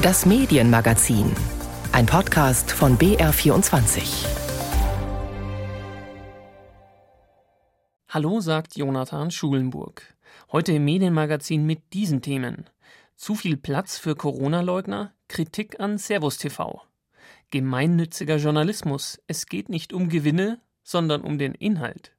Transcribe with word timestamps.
Das 0.00 0.24
Medienmagazin. 0.26 1.34
Ein 1.90 2.06
Podcast 2.06 2.70
von 2.70 2.96
BR24. 2.98 4.28
Hallo, 8.08 8.38
sagt 8.38 8.76
Jonathan 8.76 9.32
Schulenburg. 9.32 10.14
Heute 10.52 10.74
im 10.74 10.84
Medienmagazin 10.84 11.66
mit 11.66 11.92
diesen 11.94 12.22
Themen. 12.22 12.70
Zu 13.16 13.34
viel 13.34 13.56
Platz 13.56 13.98
für 13.98 14.14
Corona-Leugner? 14.14 15.14
Kritik 15.26 15.80
an 15.80 15.98
Servus 15.98 16.38
TV. 16.38 16.80
Gemeinnütziger 17.50 18.36
Journalismus. 18.36 19.20
Es 19.26 19.46
geht 19.46 19.68
nicht 19.68 19.92
um 19.92 20.08
Gewinne, 20.08 20.60
sondern 20.84 21.22
um 21.22 21.38
den 21.38 21.56
Inhalt. 21.56 22.14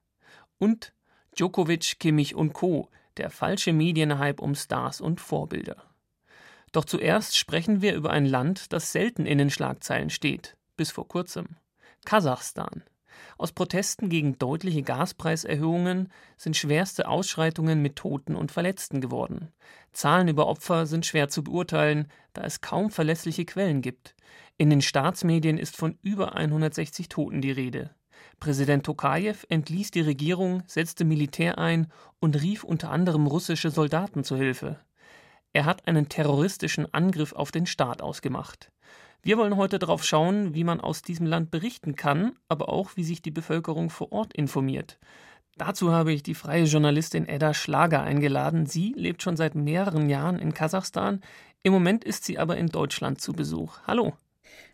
Und 0.58 0.92
Djokovic, 1.38 1.98
Kimmich 2.02 2.36
und 2.36 2.52
Co. 2.52 2.90
Der 3.16 3.30
falsche 3.30 3.72
Medienhype 3.72 4.42
um 4.44 4.54
Stars 4.54 5.00
und 5.00 5.22
Vorbilder. 5.22 5.89
Doch 6.72 6.86
zuerst 6.86 7.38
sprechen 7.38 7.82
wir 7.82 7.96
über 7.96 8.12
ein 8.12 8.26
Land, 8.26 8.74
das 8.74 8.92
selten 8.92 9.26
in 9.26 9.38
den 9.38 9.50
Schlagzeilen 9.50 10.10
steht, 10.10 10.58
bis 10.78 10.92
vor 10.92 11.08
kurzem. 11.08 11.58
Kasachstan. 12.06 12.84
Aus 13.38 13.52
Protesten 13.52 14.10
gegen 14.10 14.38
deutliche 14.38 14.82
Gaspreiserhöhungen 14.82 16.12
sind 16.38 16.56
schwerste 16.56 17.08
Ausschreitungen 17.08 17.82
mit 17.82 17.96
Toten 17.96 18.36
und 18.36 18.52
Verletzten 18.52 19.02
geworden. 19.02 19.52
Zahlen 19.92 20.28
über 20.28 20.48
Opfer 20.48 20.86
sind 20.86 21.06
schwer 21.06 21.30
zu 21.30 21.44
beurteilen, 21.44 22.08
da 22.34 22.44
es 22.44 22.62
kaum 22.62 22.92
verlässliche 22.92 23.46
Quellen 23.46 23.82
gibt. 23.82 24.16
In 24.58 24.70
den 24.70 24.82
Staatsmedien 24.82 25.58
ist 25.58 25.76
von 25.76 25.98
über 26.02 26.36
160 26.36 27.10
Toten 27.10 27.42
die 27.42 27.52
Rede. 27.52 27.92
Präsident 28.40 28.86
Tokajew 28.86 29.36
entließ 29.50 29.92
die 29.92 30.02
Regierung, 30.02 30.64
setzte 30.68 31.06
Militär 31.06 31.58
ein 31.58 31.88
und 32.20 32.42
rief 32.42 32.64
unter 32.64 32.92
anderem 32.92 33.28
russische 33.28 33.72
Soldaten 33.72 34.24
zu 34.24 34.36
Hilfe. 34.36 34.80
Er 35.52 35.66
hat 35.66 35.88
einen 35.88 36.10
terroristischen 36.10 36.94
Angriff 36.94 37.34
auf 37.34 37.52
den 37.52 37.66
Staat 37.66 38.02
ausgemacht. 38.02 38.72
Wir 39.22 39.38
wollen 39.38 39.58
heute 39.58 39.80
darauf 39.80 40.04
schauen, 40.06 40.54
wie 40.54 40.64
man 40.64 40.80
aus 40.80 41.02
diesem 41.02 41.26
Land 41.26 41.52
berichten 41.52 41.96
kann, 41.96 42.38
aber 42.48 42.70
auch, 42.70 42.92
wie 42.96 43.04
sich 43.04 43.22
die 43.22 43.32
Bevölkerung 43.32 43.90
vor 43.90 44.12
Ort 44.12 44.34
informiert. 44.34 44.98
Dazu 45.58 45.92
habe 45.92 46.14
ich 46.14 46.24
die 46.24 46.36
freie 46.36 46.64
Journalistin 46.64 47.28
Edda 47.28 47.54
Schlager 47.54 48.02
eingeladen. 48.02 48.66
Sie 48.66 48.94
lebt 48.96 49.22
schon 49.22 49.36
seit 49.36 49.56
mehreren 49.56 50.08
Jahren 50.08 50.40
in 50.40 50.54
Kasachstan. 50.54 51.22
Im 51.64 51.74
Moment 51.74 52.06
ist 52.06 52.24
sie 52.24 52.40
aber 52.40 52.56
in 52.56 52.68
Deutschland 52.68 53.20
zu 53.20 53.34
Besuch. 53.34 53.80
Hallo. 53.86 54.14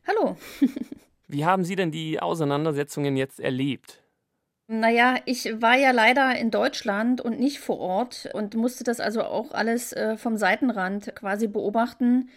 Hallo. 0.08 0.38
wie 1.28 1.44
haben 1.44 1.64
Sie 1.64 1.76
denn 1.76 1.90
die 1.90 2.20
Auseinandersetzungen 2.20 3.18
jetzt 3.18 3.40
erlebt? 3.40 4.05
Naja, 4.68 5.18
ich 5.26 5.62
war 5.62 5.76
ja 5.78 5.92
leider 5.92 6.36
in 6.38 6.50
Deutschland 6.50 7.22
und 7.22 7.40
nicht 7.40 7.60
vor 7.60 7.80
Ort 7.80 8.30
und 8.34 8.56
musste 8.56 8.84
das 8.84 9.00
also 9.00 9.24
auch 9.24 9.52
alles 9.52 9.94
äh, 9.94 10.18
vom 10.18 10.38
Seitenrand 10.38 11.16
quasi 11.16 11.48
beobachten 11.48 12.30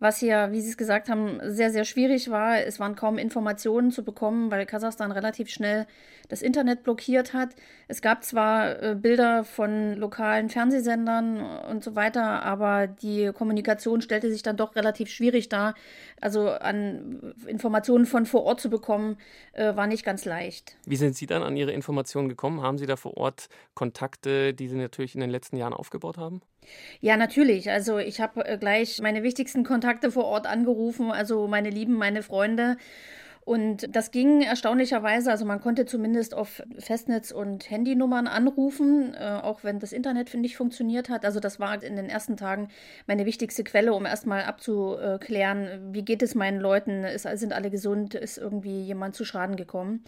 was 0.00 0.18
hier, 0.18 0.48
wie 0.52 0.60
Sie 0.60 0.70
es 0.70 0.76
gesagt 0.76 1.08
haben, 1.08 1.40
sehr, 1.42 1.70
sehr 1.70 1.84
schwierig 1.84 2.30
war. 2.30 2.58
Es 2.58 2.78
waren 2.78 2.94
kaum 2.94 3.18
Informationen 3.18 3.90
zu 3.90 4.04
bekommen, 4.04 4.50
weil 4.50 4.64
Kasachstan 4.64 5.10
relativ 5.10 5.50
schnell 5.50 5.86
das 6.28 6.42
Internet 6.42 6.84
blockiert 6.84 7.32
hat. 7.32 7.56
Es 7.88 8.00
gab 8.00 8.22
zwar 8.22 8.82
äh, 8.82 8.94
Bilder 8.94 9.44
von 9.44 9.94
lokalen 9.94 10.50
Fernsehsendern 10.50 11.40
und 11.70 11.82
so 11.82 11.96
weiter, 11.96 12.42
aber 12.42 12.86
die 12.86 13.32
Kommunikation 13.32 14.00
stellte 14.00 14.30
sich 14.30 14.42
dann 14.42 14.56
doch 14.56 14.76
relativ 14.76 15.08
schwierig 15.08 15.48
dar. 15.48 15.74
Also 16.20 16.50
an 16.50 17.34
Informationen 17.46 18.06
von 18.06 18.26
vor 18.26 18.44
Ort 18.44 18.60
zu 18.60 18.70
bekommen, 18.70 19.16
äh, 19.52 19.74
war 19.74 19.86
nicht 19.86 20.04
ganz 20.04 20.24
leicht. 20.24 20.76
Wie 20.84 20.96
sind 20.96 21.16
Sie 21.16 21.26
dann 21.26 21.42
an 21.42 21.56
Ihre 21.56 21.72
Informationen 21.72 22.28
gekommen? 22.28 22.62
Haben 22.62 22.78
Sie 22.78 22.86
da 22.86 22.96
vor 22.96 23.16
Ort 23.16 23.48
Kontakte, 23.74 24.54
die 24.54 24.68
Sie 24.68 24.76
natürlich 24.76 25.14
in 25.14 25.20
den 25.20 25.30
letzten 25.30 25.56
Jahren 25.56 25.72
aufgebaut 25.72 26.18
haben? 26.18 26.40
Ja, 27.00 27.16
natürlich. 27.16 27.70
Also 27.70 27.98
ich 27.98 28.20
habe 28.20 28.44
äh, 28.46 28.58
gleich 28.58 29.00
meine 29.00 29.22
wichtigsten 29.22 29.64
Kontakte 29.64 30.10
vor 30.10 30.24
Ort 30.24 30.46
angerufen, 30.46 31.10
also 31.10 31.46
meine 31.48 31.70
Lieben, 31.70 31.94
meine 31.94 32.22
Freunde. 32.22 32.76
Und 33.48 33.96
das 33.96 34.10
ging 34.10 34.42
erstaunlicherweise, 34.42 35.30
also 35.30 35.46
man 35.46 35.62
konnte 35.62 35.86
zumindest 35.86 36.34
auf 36.34 36.62
Festnetz- 36.78 37.32
und 37.32 37.70
Handynummern 37.70 38.26
anrufen, 38.26 39.14
äh, 39.14 39.40
auch 39.42 39.64
wenn 39.64 39.78
das 39.78 39.94
Internet, 39.94 40.34
ich, 40.34 40.54
funktioniert 40.54 41.08
hat. 41.08 41.24
Also 41.24 41.40
das 41.40 41.58
war 41.58 41.82
in 41.82 41.96
den 41.96 42.10
ersten 42.10 42.36
Tagen 42.36 42.68
meine 43.06 43.24
wichtigste 43.24 43.64
Quelle, 43.64 43.94
um 43.94 44.04
erstmal 44.04 44.42
abzuklären, 44.42 45.94
wie 45.94 46.02
geht 46.02 46.22
es 46.22 46.34
meinen 46.34 46.60
Leuten, 46.60 47.04
ist, 47.04 47.22
sind 47.22 47.54
alle 47.54 47.70
gesund, 47.70 48.14
ist 48.14 48.36
irgendwie 48.36 48.82
jemand 48.82 49.14
zu 49.14 49.24
Schaden 49.24 49.56
gekommen. 49.56 50.04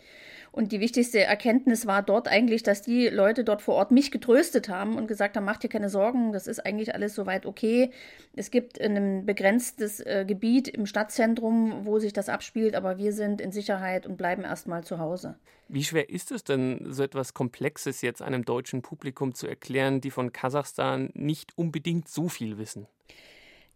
Und 0.52 0.72
die 0.72 0.80
wichtigste 0.80 1.22
Erkenntnis 1.22 1.86
war 1.86 2.02
dort 2.02 2.26
eigentlich, 2.26 2.64
dass 2.64 2.82
die 2.82 3.08
Leute 3.08 3.44
dort 3.44 3.62
vor 3.62 3.76
Ort 3.76 3.92
mich 3.92 4.10
getröstet 4.10 4.68
haben 4.68 4.96
und 4.96 5.06
gesagt 5.06 5.36
haben, 5.36 5.44
macht 5.44 5.62
dir 5.62 5.68
keine 5.68 5.88
Sorgen, 5.88 6.32
das 6.32 6.48
ist 6.48 6.66
eigentlich 6.66 6.92
alles 6.92 7.14
soweit 7.14 7.46
okay. 7.46 7.90
Es 8.34 8.50
gibt 8.50 8.80
ein 8.80 9.24
begrenztes 9.24 10.00
äh, 10.00 10.24
Gebiet 10.26 10.66
im 10.66 10.86
Stadtzentrum, 10.86 11.86
wo 11.86 12.00
sich 12.00 12.12
das 12.12 12.28
abspielt, 12.28 12.74
aber 12.74 12.98
wir 12.98 13.12
sind 13.12 13.29
in 13.38 13.52
Sicherheit 13.52 14.06
und 14.06 14.16
bleiben 14.16 14.42
erstmal 14.42 14.82
zu 14.82 14.98
Hause. 14.98 15.36
Wie 15.68 15.84
schwer 15.84 16.08
ist 16.08 16.32
es 16.32 16.42
denn, 16.42 16.86
so 16.90 17.02
etwas 17.02 17.34
Komplexes 17.34 18.00
jetzt 18.00 18.22
einem 18.22 18.44
deutschen 18.44 18.82
Publikum 18.82 19.34
zu 19.34 19.46
erklären, 19.46 20.00
die 20.00 20.10
von 20.10 20.32
Kasachstan 20.32 21.10
nicht 21.14 21.56
unbedingt 21.56 22.08
so 22.08 22.28
viel 22.30 22.56
wissen? 22.56 22.86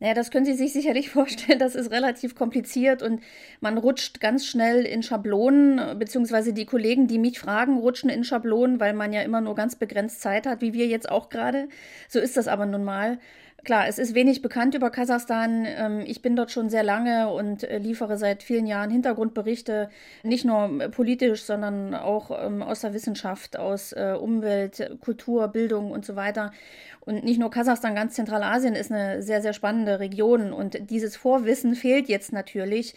Naja, 0.01 0.15
das 0.15 0.31
können 0.31 0.45
Sie 0.45 0.55
sich 0.55 0.73
sicherlich 0.73 1.11
vorstellen, 1.11 1.59
das 1.59 1.75
ist 1.75 1.91
relativ 1.91 2.35
kompliziert 2.35 3.03
und 3.03 3.23
man 3.61 3.79
rutscht 3.79 4.21
ganz 4.21 4.47
schnell 4.47 4.85
in 4.85 5.03
Schablonen, 5.03 5.99
beziehungsweise 5.99 6.53
die 6.53 6.67
Kollegen, 6.67 7.07
die 7.07 7.19
mich 7.19 7.39
fragen, 7.39 7.79
rutschen 7.79 8.11
in 8.11 8.25
Schablonen, 8.25 8.81
weil 8.81 8.93
man 8.93 9.13
ja 9.13 9.23
immer 9.23 9.41
nur 9.41 9.55
ganz 9.55 9.77
begrenzt 9.77 10.21
Zeit 10.21 10.47
hat, 10.47 10.61
wie 10.61 10.73
wir 10.73 10.87
jetzt 10.87 11.09
auch 11.09 11.29
gerade. 11.29 11.69
So 12.09 12.19
ist 12.19 12.37
das 12.37 12.49
aber 12.49 12.67
nun 12.67 12.85
mal. 12.85 13.19
Klar, 13.65 13.89
es 13.89 13.99
ist 13.99 14.15
wenig 14.15 14.43
bekannt 14.43 14.75
über 14.75 14.91
Kasachstan. 14.91 15.65
Ähm, 15.67 16.03
ich 16.07 16.21
bin 16.21 16.37
dort 16.37 16.51
schon 16.51 16.69
sehr 16.69 16.83
lange 16.83 17.31
und 17.31 17.65
äh, 17.65 17.79
liefere 17.79 18.19
seit 18.19 18.43
vielen 18.43 18.67
Jahren 18.67 18.91
Hintergrundberichte, 18.91 19.89
nicht 20.23 20.45
nur 20.45 20.83
äh, 20.83 20.91
politisch, 20.91 21.45
sondern 21.45 21.95
auch 21.95 22.31
ähm, 22.45 22.63
aus 22.63 22.81
der 22.83 22.93
Wissenschaft, 22.93 23.57
aus 23.57 23.93
äh, 23.93 24.17
Umwelt, 24.21 24.91
Kultur, 25.01 25.49
Bildung 25.49 25.93
und 25.93 26.05
so 26.05 26.15
weiter. 26.15 26.53
Und 27.01 27.25
nicht 27.25 27.41
nur 27.41 27.51
Kasachstan, 27.51 27.95
ganz 27.95 28.15
Zentralasien 28.15 28.75
ist 28.75 28.93
eine 28.93 29.23
sehr, 29.23 29.41
sehr 29.41 29.55
spannende 29.55 29.99
Region. 29.99 30.53
Und 30.53 30.91
dieses 30.91 31.17
Vorwissen 31.17 31.75
fehlt 31.75 32.09
jetzt 32.09 32.33
natürlich. 32.33 32.95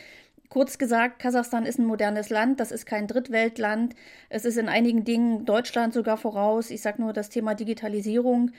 Kurz 0.49 0.77
gesagt, 0.77 1.19
Kasachstan 1.19 1.65
ist 1.65 1.77
ein 1.77 1.85
modernes 1.85 2.29
Land, 2.29 2.59
das 2.61 2.71
ist 2.71 2.85
kein 2.85 3.07
Drittweltland. 3.07 3.95
Es 4.29 4.45
ist 4.45 4.57
in 4.57 4.69
einigen 4.69 5.03
Dingen 5.03 5.45
Deutschland 5.45 5.93
sogar 5.93 6.17
voraus. 6.17 6.71
Ich 6.71 6.81
sage 6.81 7.01
nur 7.01 7.13
das 7.13 7.29
Thema 7.29 7.53
Digitalisierung. 7.53 8.51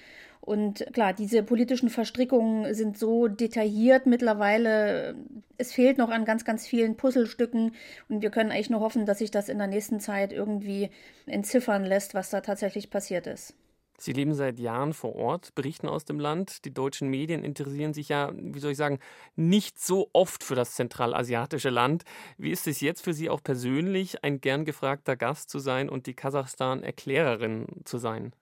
Und 0.48 0.86
klar, 0.94 1.12
diese 1.12 1.42
politischen 1.42 1.90
Verstrickungen 1.90 2.72
sind 2.72 2.96
so 2.96 3.28
detailliert 3.28 4.06
mittlerweile. 4.06 5.14
Es 5.58 5.74
fehlt 5.74 5.98
noch 5.98 6.08
an 6.08 6.24
ganz, 6.24 6.46
ganz 6.46 6.66
vielen 6.66 6.96
Puzzlestücken. 6.96 7.74
Und 8.08 8.22
wir 8.22 8.30
können 8.30 8.50
eigentlich 8.50 8.70
nur 8.70 8.80
hoffen, 8.80 9.04
dass 9.04 9.18
sich 9.18 9.30
das 9.30 9.50
in 9.50 9.58
der 9.58 9.66
nächsten 9.66 10.00
Zeit 10.00 10.32
irgendwie 10.32 10.88
entziffern 11.26 11.84
lässt, 11.84 12.14
was 12.14 12.30
da 12.30 12.40
tatsächlich 12.40 12.88
passiert 12.88 13.26
ist. 13.26 13.54
Sie 13.98 14.14
leben 14.14 14.32
seit 14.32 14.58
Jahren 14.58 14.94
vor 14.94 15.16
Ort, 15.16 15.54
berichten 15.54 15.86
aus 15.86 16.06
dem 16.06 16.18
Land. 16.18 16.64
Die 16.64 16.72
deutschen 16.72 17.10
Medien 17.10 17.44
interessieren 17.44 17.92
sich 17.92 18.08
ja, 18.08 18.32
wie 18.34 18.60
soll 18.60 18.70
ich 18.70 18.78
sagen, 18.78 19.00
nicht 19.36 19.78
so 19.78 20.08
oft 20.14 20.42
für 20.42 20.54
das 20.54 20.72
zentralasiatische 20.76 21.68
Land. 21.68 22.04
Wie 22.38 22.52
ist 22.52 22.66
es 22.66 22.80
jetzt 22.80 23.04
für 23.04 23.12
Sie 23.12 23.28
auch 23.28 23.42
persönlich, 23.42 24.24
ein 24.24 24.40
gern 24.40 24.64
gefragter 24.64 25.14
Gast 25.14 25.50
zu 25.50 25.58
sein 25.58 25.90
und 25.90 26.06
die 26.06 26.14
Kasachstan-Erklärerin 26.14 27.66
zu 27.84 27.98
sein? 27.98 28.32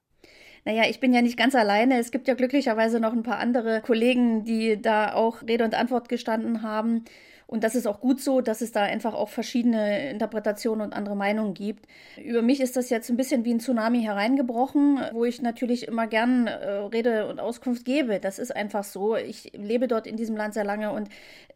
Naja, 0.66 0.82
ich 0.88 0.98
bin 0.98 1.14
ja 1.14 1.22
nicht 1.22 1.36
ganz 1.36 1.54
alleine. 1.54 1.96
Es 2.00 2.10
gibt 2.10 2.26
ja 2.26 2.34
glücklicherweise 2.34 2.98
noch 2.98 3.12
ein 3.12 3.22
paar 3.22 3.38
andere 3.38 3.80
Kollegen, 3.82 4.44
die 4.44 4.82
da 4.82 5.14
auch 5.14 5.42
Rede 5.42 5.62
und 5.62 5.76
Antwort 5.76 6.08
gestanden 6.08 6.62
haben. 6.62 7.04
Und 7.46 7.62
das 7.62 7.76
ist 7.76 7.86
auch 7.86 8.00
gut 8.00 8.20
so, 8.20 8.40
dass 8.40 8.62
es 8.62 8.72
da 8.72 8.82
einfach 8.82 9.14
auch 9.14 9.28
verschiedene 9.28 10.10
Interpretationen 10.10 10.84
und 10.84 10.92
andere 10.92 11.14
Meinungen 11.14 11.54
gibt. 11.54 11.86
Über 12.20 12.42
mich 12.42 12.60
ist 12.60 12.76
das 12.76 12.90
jetzt 12.90 13.08
ein 13.08 13.16
bisschen 13.16 13.44
wie 13.44 13.54
ein 13.54 13.60
Tsunami 13.60 14.02
hereingebrochen, 14.02 14.98
wo 15.12 15.24
ich 15.24 15.40
natürlich 15.40 15.86
immer 15.86 16.08
gern 16.08 16.48
äh, 16.48 16.68
Rede 16.92 17.28
und 17.28 17.38
Auskunft 17.38 17.84
gebe. 17.84 18.18
Das 18.18 18.40
ist 18.40 18.50
einfach 18.50 18.82
so. 18.82 19.14
Ich 19.14 19.52
lebe 19.54 19.86
dort 19.86 20.08
in 20.08 20.16
diesem 20.16 20.36
Land 20.36 20.54
sehr 20.54 20.64
lange 20.64 20.90
und 20.90 21.08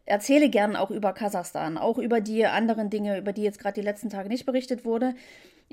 erzähle 0.05 0.47
gern 0.47 0.77
auch 0.77 0.89
über 0.89 1.11
Kasachstan, 1.11 1.77
auch 1.77 1.97
über 1.97 2.21
die 2.21 2.45
anderen 2.45 2.89
Dinge, 2.89 3.17
über 3.17 3.33
die 3.33 3.43
jetzt 3.43 3.59
gerade 3.59 3.81
die 3.81 3.85
letzten 3.85 4.09
Tage 4.09 4.29
nicht 4.29 4.45
berichtet 4.45 4.85
wurde 4.85 5.15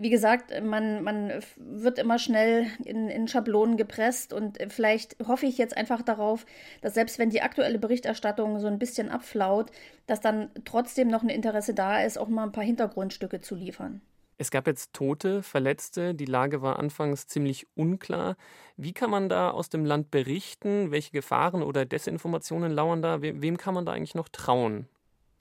wie 0.01 0.11
gesagt, 0.11 0.53
man, 0.63 1.03
man 1.03 1.41
wird 1.57 1.99
immer 1.99 2.19
schnell 2.19 2.67
in, 2.85 3.09
in 3.09 3.29
Schablonen 3.29 3.77
gepresst 3.77 4.33
und 4.33 4.59
vielleicht 4.69 5.17
hoffe 5.27 5.47
ich 5.47 5.59
jetzt 5.59 5.77
einfach 5.77 6.03
darauf, 6.03 6.47
dass 6.81 6.95
selbst 6.95 7.19
wenn 7.19 7.31
die 7.31 7.43
aktuelle 7.43 7.79
Berichterstattung 7.79 8.61
so 8.61 8.67
ein 8.67 8.79
bisschen 8.79 9.09
abflaut, 9.09 9.71
dass 10.07 10.21
dann 10.21 10.51
trotzdem 10.65 11.09
noch 11.09 11.23
ein 11.23 11.29
Interesse 11.29 11.75
da 11.75 12.01
ist, 12.03 12.19
auch 12.19 12.29
mal 12.29 12.45
ein 12.45 12.53
paar 12.53 12.65
Hintergrundstücke 12.65 13.41
zu 13.41 13.55
liefern. 13.55 14.01
Es 14.41 14.53
gab 14.53 14.69
jetzt 14.69 14.93
Tote, 14.93 15.43
Verletzte, 15.43 16.15
die 16.15 16.25
Lage 16.25 16.63
war 16.63 16.79
anfangs 16.79 17.27
ziemlich 17.27 17.67
unklar. 17.75 18.37
Wie 18.77 18.93
kann 18.93 19.11
man 19.11 19.29
da 19.29 19.51
aus 19.51 19.69
dem 19.69 19.85
Land 19.85 20.13
berichten? 20.13 20.93
Welche 20.93 21.11
Gefahren 21.11 21.61
oder 21.61 21.85
Desinformationen 21.85 22.71
lauern 22.71 23.03
da? 23.03 23.21
Wem 23.21 23.57
kann 23.57 23.75
man 23.75 23.85
da 23.85 23.93
eigentlich 23.93 24.15
noch 24.15 24.29
trauen? 24.29 24.87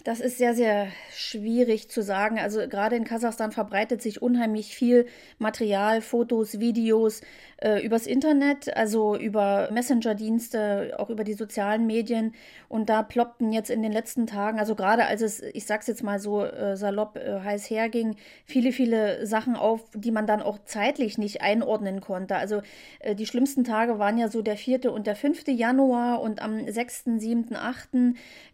Das 0.07 0.21
ist 0.21 0.37
sehr, 0.37 0.53
sehr 0.53 0.87
schwierig 1.11 1.89
zu 1.89 2.01
sagen. 2.01 2.39
Also 2.39 2.65
gerade 2.69 2.95
in 2.95 3.03
Kasachstan 3.03 3.51
verbreitet 3.51 4.01
sich 4.01 4.21
unheimlich 4.21 4.73
viel 4.73 5.05
Material, 5.37 5.99
Fotos, 5.99 6.61
Videos 6.61 7.19
äh, 7.57 7.83
übers 7.85 8.07
Internet, 8.07 8.73
also 8.77 9.17
über 9.17 9.69
Messenger-Dienste, 9.69 10.95
auch 10.97 11.09
über 11.09 11.25
die 11.25 11.33
sozialen 11.33 11.85
Medien. 11.87 12.33
Und 12.69 12.87
da 12.87 13.03
ploppten 13.03 13.51
jetzt 13.51 13.69
in 13.69 13.81
den 13.81 13.91
letzten 13.91 14.27
Tagen, 14.27 14.59
also 14.59 14.75
gerade 14.75 15.07
als 15.07 15.21
es, 15.21 15.41
ich 15.41 15.65
sag's 15.65 15.87
jetzt 15.87 16.03
mal 16.03 16.19
so 16.19 16.45
äh, 16.45 16.77
salopp, 16.77 17.17
äh, 17.17 17.41
heiß 17.41 17.69
herging, 17.69 18.15
viele, 18.45 18.71
viele 18.71 19.25
Sachen 19.25 19.57
auf, 19.57 19.81
die 19.93 20.11
man 20.11 20.25
dann 20.25 20.41
auch 20.41 20.59
zeitlich 20.63 21.17
nicht 21.17 21.41
einordnen 21.41 21.99
konnte. 21.99 22.37
Also 22.37 22.61
äh, 22.99 23.13
die 23.13 23.25
schlimmsten 23.25 23.65
Tage 23.65 23.99
waren 23.99 24.17
ja 24.17 24.29
so 24.29 24.41
der 24.41 24.55
4. 24.55 24.89
und 24.93 25.05
der 25.05 25.17
5. 25.17 25.49
Januar 25.49 26.21
und 26.21 26.41
am 26.41 26.65
6., 26.65 27.03
7., 27.17 27.57
8. 27.57 27.89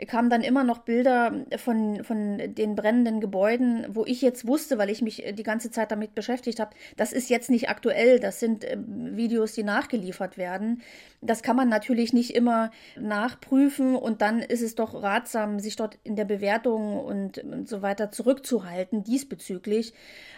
kamen 0.07 0.31
dann 0.31 0.41
immer 0.41 0.63
noch 0.63 0.79
Bilder 0.79 1.42
von, 1.57 2.03
von 2.03 2.37
den 2.53 2.75
brennenden 2.75 3.21
Gebäuden, 3.21 3.85
wo 3.89 4.05
ich 4.05 4.21
jetzt 4.21 4.47
wusste, 4.47 4.77
weil 4.77 4.89
ich 4.89 5.01
mich 5.01 5.23
die 5.37 5.43
ganze 5.43 5.71
Zeit 5.71 5.91
damit 5.91 6.15
beschäftigt 6.15 6.59
habe, 6.59 6.75
das 6.97 7.13
ist 7.13 7.29
jetzt 7.29 7.49
nicht 7.49 7.69
aktuell, 7.69 8.19
das 8.19 8.39
sind 8.39 8.63
äh, 8.63 8.77
Videos, 8.77 9.53
die 9.53 9.63
nachgeliefert 9.63 10.37
werden. 10.37 10.81
Das 11.21 11.41
kann 11.41 11.55
man 11.55 11.69
natürlich 11.69 12.13
nicht 12.13 12.35
immer 12.35 12.71
nachprüfen 12.99 13.95
und 13.95 14.21
dann 14.21 14.39
ist 14.39 14.61
es 14.61 14.75
doch 14.75 15.01
ratsam, 15.01 15.59
sich 15.59 15.75
dort 15.75 15.97
in 16.03 16.15
der 16.15 16.25
Bewertung 16.25 16.99
und, 16.99 17.37
und 17.37 17.67
so 17.67 17.81
weiter 17.81 18.11
zurückzuhalten 18.11 19.03
diesbezüglich. 19.03 19.93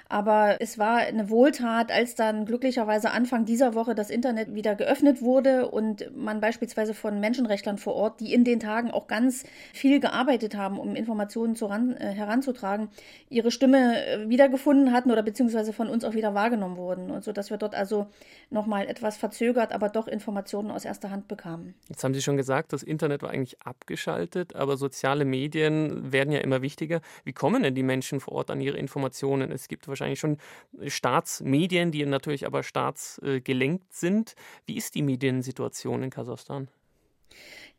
Aber 0.08 0.58
es 0.60 0.78
war 0.78 0.98
eine 0.98 1.30
Wohltat, 1.30 1.92
als 1.92 2.16
dann 2.16 2.46
glücklicherweise 2.46 3.12
Anfang 3.12 3.46
dieser 3.46 3.74
Woche 3.74 3.96
das 3.96 4.10
Internet 4.10 4.54
wieder 4.54 4.76
geöffnet 4.76 5.22
wurde 5.22 5.68
und 5.70 6.16
man 6.16 6.42
beispielsweise 6.42 6.94
von 6.94 7.20
Menschenrechtlern 7.20 7.78
vor 7.78 7.96
Ort, 7.96 8.20
die 8.20 8.34
in 8.34 8.44
den 8.44 8.60
Tagen 8.60 8.92
auch 8.92 9.08
ganz 9.08 9.44
viel 9.74 10.00
gearbeitet 10.00 10.56
haben, 10.56 10.80
um 10.80 10.96
Informationen 10.96 11.56
ran, 11.56 11.96
äh, 11.98 12.14
heranzutragen, 12.14 12.90
ihre 13.30 13.50
Stimme 13.50 14.06
äh, 14.06 14.30
wiedergefunden 14.30 14.94
hatten 14.94 15.12
oder 15.12 15.24
beziehungsweise 15.24 15.74
von 15.74 15.88
uns 15.88 16.04
auch 16.04 16.14
wieder 16.14 16.34
wahrgenommen 16.34 16.78
wurden. 16.78 17.10
Und 17.10 17.24
so, 17.24 17.32
dass 17.32 17.50
wir 17.50 17.58
dort 17.58 17.74
also 17.74 18.08
nochmal 18.50 18.88
etwas 18.88 19.18
verzögert, 19.18 19.72
aber 19.72 19.90
doch 19.90 20.08
Informationen 20.08 20.70
aus 20.70 20.86
erster 20.86 21.10
Hand 21.10 21.28
bekamen. 21.28 21.74
Jetzt 21.90 22.04
haben 22.04 22.14
Sie 22.14 22.22
schon 22.22 22.38
gesagt, 22.38 22.74
das 22.74 22.84
Internet 22.84 23.24
war 23.24 23.32
eigentlich 23.32 23.62
abgeschaltet, 23.62 24.56
aber 24.56 24.78
soziale 24.78 25.26
Medien 25.26 26.12
werden 26.12 26.32
ja 26.32 26.40
immer 26.40 26.62
wichtiger. 26.62 27.02
Wie 27.24 27.34
kommen 27.34 27.64
denn 27.64 27.74
die 27.74 27.84
Menschen 27.84 28.20
vor 28.20 28.34
Ort 28.34 28.52
an 28.52 28.62
ihre 28.62 28.78
Informationen? 28.78 29.52
Es 29.52 29.68
gibt 29.68 29.88
wahrscheinlich 30.00 30.20
schon 30.20 30.38
Staatsmedien, 30.88 31.92
die 31.92 32.06
natürlich 32.06 32.46
aber 32.46 32.64
staatsgelenkt 32.64 33.94
sind. 33.94 34.36
Wie 34.66 34.78
ist 34.78 34.96
die 34.96 35.02
Mediensituation 35.02 36.04
in 36.04 36.10
Kasachstan? 36.10 36.68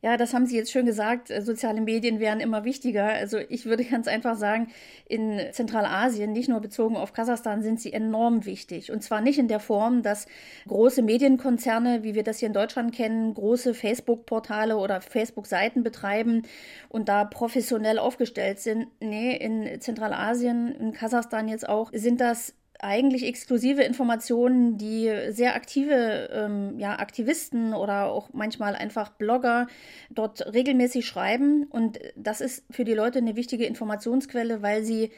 Ja, 0.02 0.16
das 0.16 0.34
haben 0.34 0.46
Sie 0.46 0.56
jetzt 0.56 0.70
schön 0.70 0.87
gesagt. 0.87 1.31
Äh, 1.31 1.43
soziale 1.43 1.81
Medien 1.81 2.20
werden 2.20 2.40
immer 2.40 2.64
wichtiger. 2.64 3.04
Also 3.06 3.38
ich 3.38 3.64
würde 3.64 3.84
ganz 3.90 4.08
einfach 4.08 4.37
sagen, 4.37 4.69
in 5.08 5.40
Zentralasien, 5.52 6.32
nicht 6.32 6.48
nur 6.48 6.60
bezogen 6.60 6.96
auf 6.96 7.12
Kasachstan, 7.12 7.62
sind 7.62 7.81
sie 7.81 7.93
enorm 7.93 8.44
wichtig. 8.44 8.93
Und 8.93 9.02
zwar 9.02 9.20
nicht 9.20 9.38
in 9.38 9.48
der 9.48 9.60
Form, 9.60 10.02
dass 10.02 10.26
große 10.69 11.02
Medienkonzerne, 11.02 12.02
wie 12.02 12.14
wir 12.14 12.25
das 12.25 12.38
hier 12.38 12.48
in 12.48 12.52
Deutschland 12.52 12.94
kennen, 12.94 13.34
große 13.34 13.75
Facebook-Portale 13.75 14.76
oder 14.76 15.00
Facebook-Seiten 15.00 15.82
betreiben 15.82 16.43
und 16.88 17.08
da 17.08 17.25
professionell 17.25 17.98
aufgestellt 17.98 18.60
sind. 18.60 18.88
Nee, 19.00 19.34
in 19.37 19.81
Zentralasien, 19.81 20.75
in 20.76 20.93
Kasachstan 20.93 21.48
jetzt 21.48 21.69
auch, 21.69 21.90
sind 21.93 22.20
das 22.20 22.54
eigentlich 22.81 23.25
exklusive 23.25 23.82
Informationen, 23.82 24.76
die 24.78 25.12
sehr 25.31 25.55
aktive 25.55 26.28
ähm, 26.32 26.78
ja, 26.78 26.99
Aktivisten 26.99 27.75
oder 27.75 28.06
auch 28.06 28.31
manchmal 28.32 28.75
einfach 28.75 29.11
Blogger 29.11 29.67
dort 30.11 30.52
regelmäßig 30.52 31.06
schreiben. 31.06 31.64
Und 31.64 31.99
das 32.17 32.40
ist 32.40 32.64
für 32.70 32.84
die 32.84 32.94
Leute 32.94 33.19
eine 33.19 33.37
wichtige 33.37 33.67
Informationsquelle, 33.67 34.62
weil 34.62 34.84
sie 34.84 35.11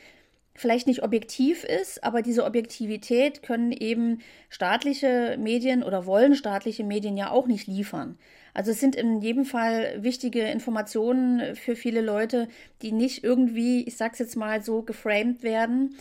vielleicht 0.54 0.88
nicht 0.88 1.04
objektiv 1.04 1.62
ist, 1.62 2.02
aber 2.02 2.20
diese 2.20 2.44
Objektivität 2.44 3.42
können 3.42 3.70
eben 3.70 4.18
staatliche 4.48 5.36
Medien 5.38 5.84
oder 5.84 6.04
wollen 6.04 6.34
staatliche 6.34 6.82
Medien 6.82 7.16
ja 7.16 7.30
auch 7.30 7.46
nicht 7.46 7.68
liefern. 7.68 8.18
Also 8.54 8.72
es 8.72 8.80
sind 8.80 8.96
in 8.96 9.20
jedem 9.20 9.44
Fall 9.44 10.02
wichtige 10.02 10.42
Informationen 10.42 11.54
für 11.54 11.76
viele 11.76 12.00
Leute, 12.00 12.48
die 12.82 12.90
nicht 12.90 13.22
irgendwie, 13.22 13.84
ich 13.84 13.96
sag's 13.96 14.18
jetzt 14.18 14.36
mal 14.36 14.62
so, 14.62 14.82
geframed 14.82 15.44
werden 15.44 15.94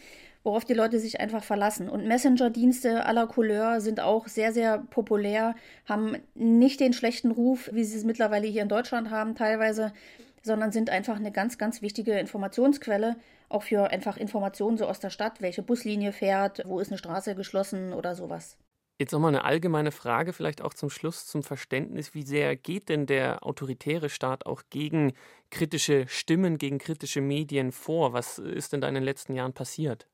worauf 0.48 0.64
die 0.64 0.74
Leute 0.74 0.98
sich 0.98 1.20
einfach 1.20 1.44
verlassen. 1.44 1.90
Und 1.90 2.08
Messenger-Dienste 2.08 3.06
aller 3.06 3.28
Couleur 3.28 3.82
sind 3.82 4.00
auch 4.00 4.30
sehr, 4.30 4.54
sehr 4.54 4.80
populär, 4.80 5.56
haben 5.86 6.16
nicht 6.36 6.80
den 6.80 6.94
schlechten 6.94 7.32
Ruf, 7.32 7.70
wie 7.74 7.84
sie 7.84 7.98
es 7.98 8.06
mittlerweile 8.06 8.48
hier 8.48 8.62
in 8.62 8.70
Deutschland 8.70 9.12
haben 9.12 9.36
teilweise, 9.36 9.92
sondern 10.42 10.72
sind 10.72 10.90
einfach 10.90 11.18
eine 11.18 11.34
ganz, 11.34 11.58
ganz 11.58 11.82
wichtige 11.82 12.18
Informationsquelle, 12.18 13.18
auch 13.50 13.64
für 13.64 13.92
einfach 13.92 14.16
Informationen 14.16 14.78
so 14.78 14.88
aus 14.88 15.02
der 15.02 15.10
Stadt, 15.10 15.42
welche 15.42 15.64
Buslinie 15.64 16.14
fährt, 16.14 16.64
wo 16.66 16.80
ist 16.80 16.92
eine 16.92 16.98
Straße 16.98 17.36
geschlossen 17.36 17.92
oder 17.92 18.16
sowas. 18.16 18.58
Jetzt 19.00 19.12
nochmal 19.12 19.36
eine 19.36 19.44
allgemeine 19.44 19.92
Frage, 19.92 20.32
vielleicht 20.32 20.62
auch 20.62 20.74
zum 20.74 20.90
Schluss 20.90 21.28
zum 21.28 21.44
Verständnis. 21.44 22.14
Wie 22.14 22.24
sehr 22.24 22.56
geht 22.56 22.88
denn 22.88 23.06
der 23.06 23.46
autoritäre 23.46 24.10
Staat 24.10 24.46
auch 24.46 24.64
gegen 24.70 25.12
kritische 25.52 26.08
Stimmen, 26.08 26.58
gegen 26.58 26.78
kritische 26.78 27.20
Medien 27.20 27.74
vor? 27.74 28.14
Was 28.14 28.40
ist 28.40 28.72
denn 28.72 28.80
da 28.80 28.88
in 28.88 28.96
den 28.96 29.04
letzten 29.04 29.36
Jahren 29.36 29.54
passiert? 29.54 30.08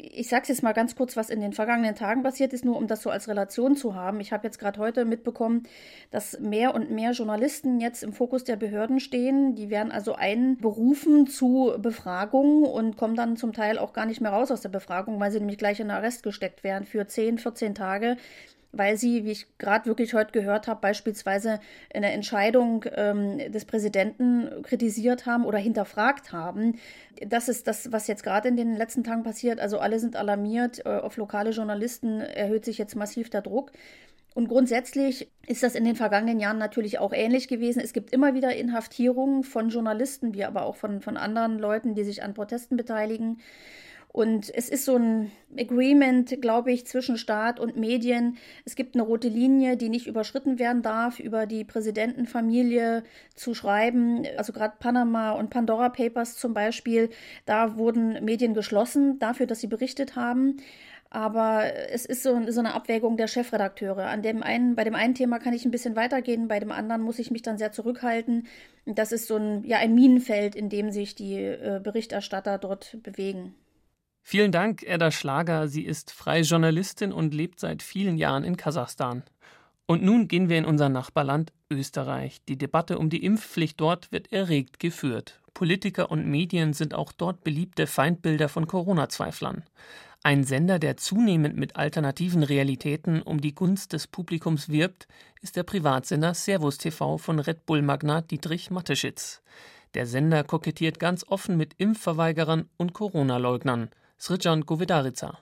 Ich 0.00 0.28
sage 0.28 0.44
jetzt 0.46 0.62
mal 0.62 0.74
ganz 0.74 0.94
kurz, 0.94 1.16
was 1.16 1.28
in 1.28 1.40
den 1.40 1.52
vergangenen 1.52 1.96
Tagen 1.96 2.22
passiert 2.22 2.52
ist, 2.52 2.64
nur 2.64 2.76
um 2.76 2.86
das 2.86 3.02
so 3.02 3.10
als 3.10 3.26
Relation 3.26 3.74
zu 3.74 3.96
haben. 3.96 4.20
Ich 4.20 4.32
habe 4.32 4.46
jetzt 4.46 4.60
gerade 4.60 4.78
heute 4.78 5.04
mitbekommen, 5.04 5.64
dass 6.12 6.38
mehr 6.38 6.72
und 6.72 6.92
mehr 6.92 7.10
Journalisten 7.10 7.80
jetzt 7.80 8.04
im 8.04 8.12
Fokus 8.12 8.44
der 8.44 8.54
Behörden 8.54 9.00
stehen. 9.00 9.56
Die 9.56 9.70
werden 9.70 9.90
also 9.90 10.14
einberufen 10.14 11.26
zu 11.26 11.74
Befragungen 11.78 12.62
und 12.62 12.96
kommen 12.96 13.16
dann 13.16 13.36
zum 13.36 13.52
Teil 13.52 13.76
auch 13.76 13.92
gar 13.92 14.06
nicht 14.06 14.20
mehr 14.20 14.30
raus 14.30 14.52
aus 14.52 14.60
der 14.60 14.68
Befragung, 14.68 15.18
weil 15.18 15.32
sie 15.32 15.40
nämlich 15.40 15.58
gleich 15.58 15.80
in 15.80 15.90
Arrest 15.90 16.22
gesteckt 16.22 16.62
werden 16.62 16.84
für 16.84 17.08
10, 17.08 17.38
14 17.38 17.74
Tage 17.74 18.16
weil 18.78 18.96
sie, 18.96 19.24
wie 19.24 19.32
ich 19.32 19.46
gerade 19.58 19.86
wirklich 19.86 20.14
heute 20.14 20.32
gehört 20.32 20.68
habe, 20.68 20.80
beispielsweise 20.80 21.60
eine 21.92 22.12
Entscheidung 22.12 22.84
ähm, 22.94 23.52
des 23.52 23.64
Präsidenten 23.64 24.62
kritisiert 24.62 25.26
haben 25.26 25.44
oder 25.44 25.58
hinterfragt 25.58 26.32
haben. 26.32 26.78
Das 27.26 27.48
ist 27.48 27.66
das, 27.66 27.92
was 27.92 28.06
jetzt 28.06 28.22
gerade 28.22 28.48
in 28.48 28.56
den 28.56 28.76
letzten 28.76 29.04
Tagen 29.04 29.24
passiert. 29.24 29.60
Also 29.60 29.78
alle 29.78 29.98
sind 29.98 30.16
alarmiert. 30.16 30.86
Äh, 30.86 30.98
auf 30.98 31.16
lokale 31.16 31.50
Journalisten 31.50 32.20
erhöht 32.20 32.64
sich 32.64 32.78
jetzt 32.78 32.94
massiv 32.96 33.28
der 33.28 33.42
Druck. 33.42 33.72
Und 34.34 34.46
grundsätzlich 34.46 35.28
ist 35.48 35.64
das 35.64 35.74
in 35.74 35.84
den 35.84 35.96
vergangenen 35.96 36.38
Jahren 36.38 36.58
natürlich 36.58 37.00
auch 37.00 37.12
ähnlich 37.12 37.48
gewesen. 37.48 37.80
Es 37.82 37.92
gibt 37.92 38.12
immer 38.12 38.34
wieder 38.34 38.54
Inhaftierungen 38.54 39.42
von 39.42 39.70
Journalisten, 39.70 40.32
wie 40.32 40.44
aber 40.44 40.62
auch 40.62 40.76
von, 40.76 41.00
von 41.00 41.16
anderen 41.16 41.58
Leuten, 41.58 41.96
die 41.96 42.04
sich 42.04 42.22
an 42.22 42.34
Protesten 42.34 42.76
beteiligen. 42.76 43.40
Und 44.18 44.52
es 44.52 44.68
ist 44.68 44.84
so 44.84 44.96
ein 44.96 45.30
Agreement, 45.56 46.42
glaube 46.42 46.72
ich, 46.72 46.84
zwischen 46.88 47.16
Staat 47.16 47.60
und 47.60 47.76
Medien. 47.76 48.36
Es 48.64 48.74
gibt 48.74 48.96
eine 48.96 49.04
rote 49.04 49.28
Linie, 49.28 49.76
die 49.76 49.88
nicht 49.88 50.08
überschritten 50.08 50.58
werden 50.58 50.82
darf, 50.82 51.20
über 51.20 51.46
die 51.46 51.62
Präsidentenfamilie 51.62 53.04
zu 53.36 53.54
schreiben. 53.54 54.26
Also 54.36 54.52
gerade 54.52 54.74
Panama 54.80 55.30
und 55.30 55.50
Pandora 55.50 55.88
Papers 55.90 56.34
zum 56.34 56.52
Beispiel, 56.52 57.10
da 57.46 57.76
wurden 57.76 58.24
Medien 58.24 58.54
geschlossen 58.54 59.20
dafür, 59.20 59.46
dass 59.46 59.60
sie 59.60 59.68
berichtet 59.68 60.16
haben. 60.16 60.56
Aber 61.10 61.72
es 61.92 62.04
ist 62.04 62.24
so, 62.24 62.50
so, 62.50 62.58
eine 62.58 62.74
Abwägung 62.74 63.16
der 63.16 63.28
Chefredakteure. 63.28 64.08
An 64.08 64.22
dem 64.22 64.42
einen, 64.42 64.74
bei 64.74 64.82
dem 64.82 64.96
einen 64.96 65.14
Thema 65.14 65.38
kann 65.38 65.54
ich 65.54 65.64
ein 65.64 65.70
bisschen 65.70 65.94
weitergehen, 65.94 66.48
bei 66.48 66.58
dem 66.58 66.72
anderen 66.72 67.02
muss 67.02 67.20
ich 67.20 67.30
mich 67.30 67.42
dann 67.42 67.56
sehr 67.56 67.70
zurückhalten. 67.70 68.48
Das 68.84 69.12
ist 69.12 69.28
so 69.28 69.36
ein, 69.36 69.62
ja, 69.62 69.78
ein 69.78 69.94
Minenfeld, 69.94 70.56
in 70.56 70.70
dem 70.70 70.90
sich 70.90 71.14
die 71.14 71.36
äh, 71.36 71.80
Berichterstatter 71.80 72.58
dort 72.58 73.00
bewegen. 73.04 73.54
Vielen 74.30 74.52
Dank, 74.52 74.82
Edda 74.82 75.10
Schlager. 75.10 75.68
Sie 75.68 75.86
ist 75.86 76.10
freie 76.10 76.42
Journalistin 76.42 77.14
und 77.14 77.32
lebt 77.32 77.58
seit 77.58 77.82
vielen 77.82 78.18
Jahren 78.18 78.44
in 78.44 78.58
Kasachstan. 78.58 79.22
Und 79.86 80.02
nun 80.02 80.28
gehen 80.28 80.50
wir 80.50 80.58
in 80.58 80.66
unser 80.66 80.90
Nachbarland 80.90 81.50
Österreich. 81.70 82.42
Die 82.46 82.58
Debatte 82.58 82.98
um 82.98 83.08
die 83.08 83.24
Impfpflicht 83.24 83.80
dort 83.80 84.12
wird 84.12 84.30
erregt 84.30 84.80
geführt. 84.80 85.40
Politiker 85.54 86.10
und 86.10 86.26
Medien 86.26 86.74
sind 86.74 86.92
auch 86.92 87.12
dort 87.12 87.42
beliebte 87.42 87.86
Feindbilder 87.86 88.50
von 88.50 88.66
Corona-Zweiflern. 88.66 89.64
Ein 90.22 90.44
Sender, 90.44 90.78
der 90.78 90.98
zunehmend 90.98 91.56
mit 91.56 91.76
alternativen 91.76 92.42
Realitäten 92.42 93.22
um 93.22 93.40
die 93.40 93.54
Gunst 93.54 93.94
des 93.94 94.08
Publikums 94.08 94.68
wirbt, 94.68 95.08
ist 95.40 95.56
der 95.56 95.62
Privatsender 95.62 96.34
Servus 96.34 96.76
TV 96.76 97.16
von 97.16 97.38
Red 97.38 97.64
Bull-Magnat 97.64 98.30
Dietrich 98.30 98.70
Mateschitz. 98.70 99.40
Der 99.94 100.04
Sender 100.04 100.44
kokettiert 100.44 101.00
ganz 101.00 101.24
offen 101.26 101.56
mit 101.56 101.72
Impfverweigerern 101.78 102.68
und 102.76 102.92
Corona-Leugnern. 102.92 103.88
Srijan 104.20 104.66
Govedarica. 104.66 105.38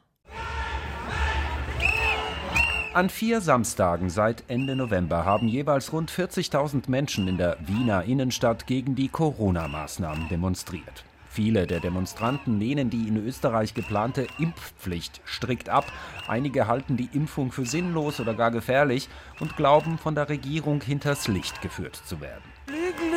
An 2.92 3.09
vier 3.09 3.40
Samstagen 3.40 4.11
seit 4.11 4.45
Ende 4.49 4.76
November 4.76 5.25
haben 5.25 5.49
jeweils 5.49 5.92
rund 5.92 6.11
40.000 6.11 6.88
Menschen 6.88 7.26
in 7.26 7.38
der 7.38 7.56
Wiener 7.66 8.04
Innenstadt 8.04 8.66
gegen 8.66 8.95
die 8.95 9.09
Corona-Maßnahmen 9.09 10.28
demonstriert. 10.28 11.04
Viele 11.30 11.66
der 11.66 11.80
Demonstranten 11.80 12.59
lehnen 12.59 12.88
die 12.90 13.09
in 13.09 13.16
Österreich 13.26 13.75
geplante 13.75 14.26
Impfpflicht 14.38 15.21
strikt 15.26 15.68
ab. 15.68 15.85
Einige 16.28 16.66
halten 16.66 16.97
die 16.97 17.09
Impfung 17.12 17.52
für 17.52 17.66
sinnlos 17.66 18.21
oder 18.21 18.35
gar 18.35 18.50
gefährlich 18.50 19.09
und 19.40 19.56
glauben, 19.56 19.99
von 19.99 20.14
der 20.14 20.28
Regierung 20.28 20.83
hinters 20.83 21.28
Licht 21.28 21.61
geführt 21.62 21.97
zu 21.97 22.21
werden. 22.21 22.45
Lügen. 22.68 23.15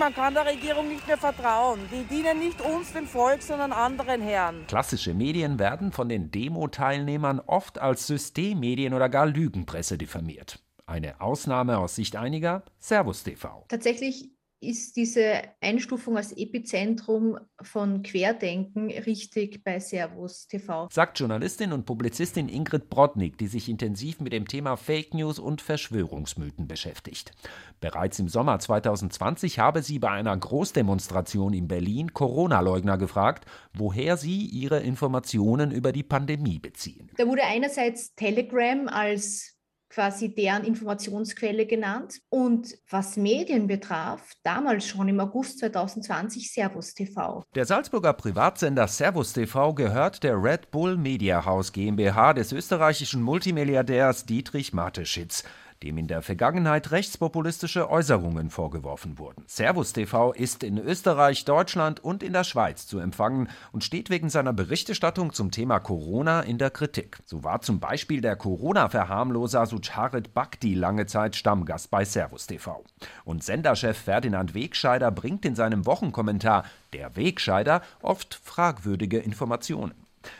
Man 0.00 0.14
kann 0.14 0.32
der 0.32 0.46
Regierung 0.46 0.88
nicht 0.88 1.06
mehr 1.06 1.18
vertrauen. 1.18 1.78
Die 1.92 2.04
dienen 2.04 2.38
nicht 2.38 2.62
uns, 2.62 2.90
dem 2.94 3.06
Volk, 3.06 3.42
sondern 3.42 3.70
anderen 3.70 4.22
Herren. 4.22 4.66
Klassische 4.66 5.12
Medien 5.12 5.58
werden 5.58 5.92
von 5.92 6.08
den 6.08 6.30
Demo-Teilnehmern 6.30 7.38
oft 7.38 7.78
als 7.78 8.06
Systemmedien 8.06 8.94
oder 8.94 9.10
gar 9.10 9.26
Lügenpresse 9.26 9.98
diffamiert. 9.98 10.58
Eine 10.86 11.20
Ausnahme 11.20 11.76
aus 11.76 11.96
Sicht 11.96 12.16
einiger, 12.16 12.62
Servus 12.78 13.24
TV. 13.24 13.66
Tatsächlich 13.68 14.30
ist 14.60 14.96
diese 14.96 15.42
Einstufung 15.60 16.16
als 16.16 16.32
Epizentrum 16.32 17.38
von 17.62 18.02
Querdenken 18.02 18.90
richtig 18.90 19.64
bei 19.64 19.80
Servus 19.80 20.46
TV. 20.46 20.88
Sagt 20.92 21.18
Journalistin 21.18 21.72
und 21.72 21.86
Publizistin 21.86 22.48
Ingrid 22.48 22.90
Brodnik, 22.90 23.38
die 23.38 23.46
sich 23.46 23.68
intensiv 23.68 24.20
mit 24.20 24.32
dem 24.32 24.46
Thema 24.46 24.76
Fake 24.76 25.14
News 25.14 25.38
und 25.38 25.62
Verschwörungsmythen 25.62 26.68
beschäftigt. 26.68 27.32
Bereits 27.80 28.18
im 28.18 28.28
Sommer 28.28 28.58
2020 28.58 29.58
habe 29.58 29.82
sie 29.82 29.98
bei 29.98 30.10
einer 30.10 30.36
Großdemonstration 30.36 31.54
in 31.54 31.66
Berlin 31.66 32.12
Corona-Leugner 32.12 32.98
gefragt, 32.98 33.46
woher 33.72 34.18
sie 34.18 34.44
ihre 34.44 34.80
Informationen 34.80 35.70
über 35.70 35.92
die 35.92 36.02
Pandemie 36.02 36.58
beziehen. 36.58 37.10
Da 37.16 37.26
wurde 37.26 37.44
einerseits 37.44 38.14
Telegram 38.14 38.88
als 38.88 39.59
quasi 39.90 40.34
deren 40.34 40.64
Informationsquelle 40.64 41.66
genannt. 41.66 42.20
Und 42.30 42.74
was 42.88 43.16
Medien 43.16 43.66
betraf, 43.66 44.32
damals 44.42 44.86
schon 44.86 45.08
im 45.08 45.20
August 45.20 45.58
2020 45.58 46.50
Servus 46.52 46.94
TV. 46.94 47.42
Der 47.54 47.66
Salzburger 47.66 48.12
Privatsender 48.12 48.86
Servus 48.88 49.32
TV 49.32 49.74
gehört 49.74 50.22
der 50.22 50.42
Red 50.42 50.70
Bull 50.70 50.96
Media 50.96 51.44
House 51.44 51.72
GmbH 51.72 52.32
des 52.34 52.52
österreichischen 52.52 53.20
Multimilliardärs 53.20 54.24
Dietrich 54.24 54.72
Mateschitz 54.72 55.44
dem 55.82 55.96
in 55.96 56.08
der 56.08 56.20
Vergangenheit 56.20 56.90
rechtspopulistische 56.90 57.88
Äußerungen 57.88 58.50
vorgeworfen 58.50 59.18
wurden. 59.18 59.44
Servus 59.46 59.92
TV 59.92 60.32
ist 60.32 60.62
in 60.62 60.78
Österreich, 60.78 61.44
Deutschland 61.44 62.04
und 62.04 62.22
in 62.22 62.34
der 62.34 62.44
Schweiz 62.44 62.86
zu 62.86 62.98
empfangen 62.98 63.48
und 63.72 63.82
steht 63.82 64.10
wegen 64.10 64.28
seiner 64.28 64.52
Berichterstattung 64.52 65.32
zum 65.32 65.50
Thema 65.50 65.78
Corona 65.78 66.42
in 66.42 66.58
der 66.58 66.70
Kritik. 66.70 67.18
So 67.24 67.44
war 67.44 67.62
zum 67.62 67.80
Beispiel 67.80 68.20
der 68.20 68.36
Corona-Verharmloser 68.36 69.64
Sucharit 69.66 70.34
Bhakti 70.34 70.74
lange 70.74 71.06
Zeit 71.06 71.34
Stammgast 71.34 71.90
bei 71.90 72.04
Servus 72.04 72.46
TV. 72.46 72.84
Und 73.24 73.42
Senderchef 73.42 73.96
Ferdinand 73.96 74.54
Wegscheider 74.54 75.10
bringt 75.10 75.44
in 75.46 75.54
seinem 75.54 75.86
Wochenkommentar 75.86 76.64
Der 76.92 77.16
Wegscheider 77.16 77.82
oft 78.02 78.34
fragwürdige 78.34 79.18
Informationen. 79.18 79.94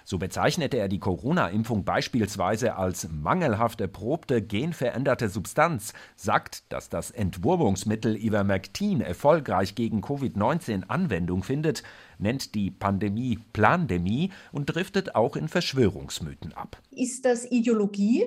So 0.05 0.19
bezeichnete 0.19 0.77
er 0.77 0.89
die 0.89 0.99
Corona-Impfung 0.99 1.85
beispielsweise 1.85 2.77
als 2.77 3.09
mangelhaft 3.11 3.81
erprobte 3.81 4.43
genveränderte 4.43 5.29
Substanz, 5.29 5.93
sagt, 6.17 6.71
dass 6.73 6.89
das 6.89 7.11
Entwurmungsmittel 7.11 8.17
Ivermectin 8.17 9.01
erfolgreich 9.01 9.75
gegen 9.75 10.03
Covid-19 10.03 10.85
Anwendung 10.89 11.43
findet, 11.43 11.83
nennt 12.19 12.55
die 12.55 12.71
Pandemie 12.71 13.39
Plandemie 13.53 14.31
und 14.53 14.67
driftet 14.67 15.15
auch 15.15 15.37
in 15.37 15.49
Verschwörungsmythen 15.49 16.53
ab. 16.53 16.81
Ist 16.91 17.25
das 17.25 17.51
Ideologie 17.51 18.27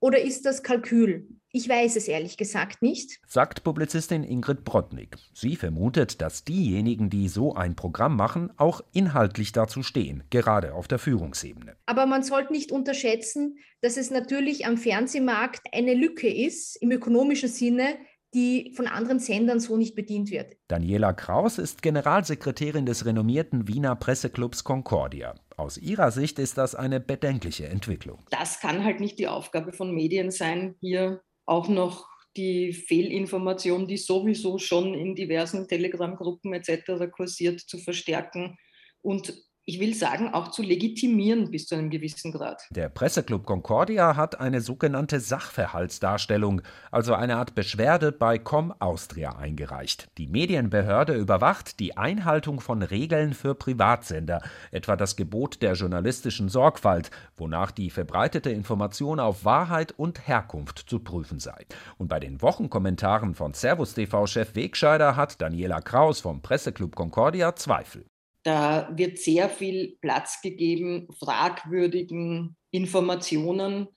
oder 0.00 0.20
ist 0.20 0.46
das 0.46 0.62
Kalkül? 0.62 1.26
Ich 1.54 1.68
weiß 1.68 1.96
es 1.96 2.08
ehrlich 2.08 2.38
gesagt 2.38 2.80
nicht, 2.80 3.20
sagt 3.26 3.62
Publizistin 3.62 4.24
Ingrid 4.24 4.64
Brodnik. 4.64 5.18
Sie 5.34 5.56
vermutet, 5.56 6.22
dass 6.22 6.44
diejenigen, 6.44 7.10
die 7.10 7.28
so 7.28 7.54
ein 7.54 7.76
Programm 7.76 8.16
machen, 8.16 8.50
auch 8.56 8.80
inhaltlich 8.94 9.52
dazu 9.52 9.82
stehen, 9.82 10.24
gerade 10.30 10.72
auf 10.72 10.88
der 10.88 10.98
Führungsebene. 10.98 11.76
Aber 11.84 12.06
man 12.06 12.22
sollte 12.22 12.54
nicht 12.54 12.72
unterschätzen, 12.72 13.58
dass 13.82 13.98
es 13.98 14.10
natürlich 14.10 14.64
am 14.64 14.78
Fernsehmarkt 14.78 15.60
eine 15.74 15.92
Lücke 15.92 16.34
ist, 16.34 16.76
im 16.76 16.90
ökonomischen 16.90 17.50
Sinne, 17.50 17.96
die 18.32 18.72
von 18.74 18.86
anderen 18.86 19.18
Sendern 19.18 19.60
so 19.60 19.76
nicht 19.76 19.94
bedient 19.94 20.30
wird. 20.30 20.56
Daniela 20.68 21.12
Kraus 21.12 21.58
ist 21.58 21.82
Generalsekretärin 21.82 22.86
des 22.86 23.04
renommierten 23.04 23.68
Wiener 23.68 23.94
Presseclubs 23.94 24.64
Concordia. 24.64 25.34
Aus 25.58 25.76
ihrer 25.76 26.12
Sicht 26.12 26.38
ist 26.38 26.56
das 26.56 26.74
eine 26.74 26.98
bedenkliche 26.98 27.66
Entwicklung. 27.66 28.24
Das 28.30 28.60
kann 28.60 28.84
halt 28.84 29.00
nicht 29.00 29.18
die 29.18 29.28
Aufgabe 29.28 29.74
von 29.74 29.94
Medien 29.94 30.30
sein, 30.30 30.76
hier 30.80 31.20
auch 31.52 31.68
noch 31.68 32.08
die 32.36 32.72
Fehlinformation, 32.72 33.86
die 33.86 33.98
sowieso 33.98 34.58
schon 34.58 34.94
in 34.94 35.14
diversen 35.14 35.68
Telegram-Gruppen 35.68 36.54
etc. 36.54 37.10
kursiert, 37.12 37.60
zu 37.60 37.78
verstärken 37.78 38.56
und 39.02 39.34
ich 39.64 39.78
will 39.78 39.94
sagen, 39.94 40.34
auch 40.34 40.48
zu 40.48 40.62
legitimieren 40.62 41.50
bis 41.50 41.66
zu 41.66 41.76
einem 41.76 41.88
gewissen 41.88 42.32
Grad. 42.32 42.66
Der 42.70 42.88
Presseclub 42.88 43.46
Concordia 43.46 44.16
hat 44.16 44.40
eine 44.40 44.60
sogenannte 44.60 45.20
Sachverhaltsdarstellung, 45.20 46.62
also 46.90 47.14
eine 47.14 47.36
Art 47.36 47.54
Beschwerde 47.54 48.10
bei 48.10 48.38
Com 48.38 48.74
Austria 48.80 49.36
eingereicht. 49.36 50.08
Die 50.18 50.26
Medienbehörde 50.26 51.14
überwacht 51.14 51.78
die 51.78 51.96
Einhaltung 51.96 52.60
von 52.60 52.82
Regeln 52.82 53.34
für 53.34 53.54
Privatsender, 53.54 54.42
etwa 54.72 54.96
das 54.96 55.14
Gebot 55.14 55.62
der 55.62 55.74
journalistischen 55.74 56.48
Sorgfalt, 56.48 57.12
wonach 57.36 57.70
die 57.70 57.90
verbreitete 57.90 58.50
Information 58.50 59.20
auf 59.20 59.44
Wahrheit 59.44 59.92
und 59.92 60.26
Herkunft 60.26 60.78
zu 60.78 60.98
prüfen 60.98 61.38
sei. 61.38 61.66
Und 61.98 62.08
bei 62.08 62.18
den 62.18 62.42
Wochenkommentaren 62.42 63.36
von 63.36 63.54
Servus 63.54 63.94
TV-Chef 63.94 64.56
Wegscheider 64.56 65.14
hat 65.14 65.40
Daniela 65.40 65.80
Kraus 65.80 66.20
vom 66.20 66.42
Presseclub 66.42 66.96
Concordia 66.96 67.54
Zweifel. 67.54 68.04
Da 68.42 68.90
wird 68.94 69.18
sehr 69.18 69.48
viel 69.48 69.96
Platz 70.00 70.40
gegeben 70.42 71.08
fragwürdigen 71.18 72.56
Informationen, 72.70 73.88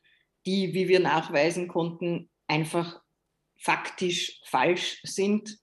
die, 0.45 0.73
wie 0.73 0.87
wir 0.87 0.99
nachweisen 0.99 1.67
konnten, 1.67 2.29
einfach 2.47 3.01
faktisch 3.57 4.41
falsch 4.45 5.01
sind. 5.03 5.57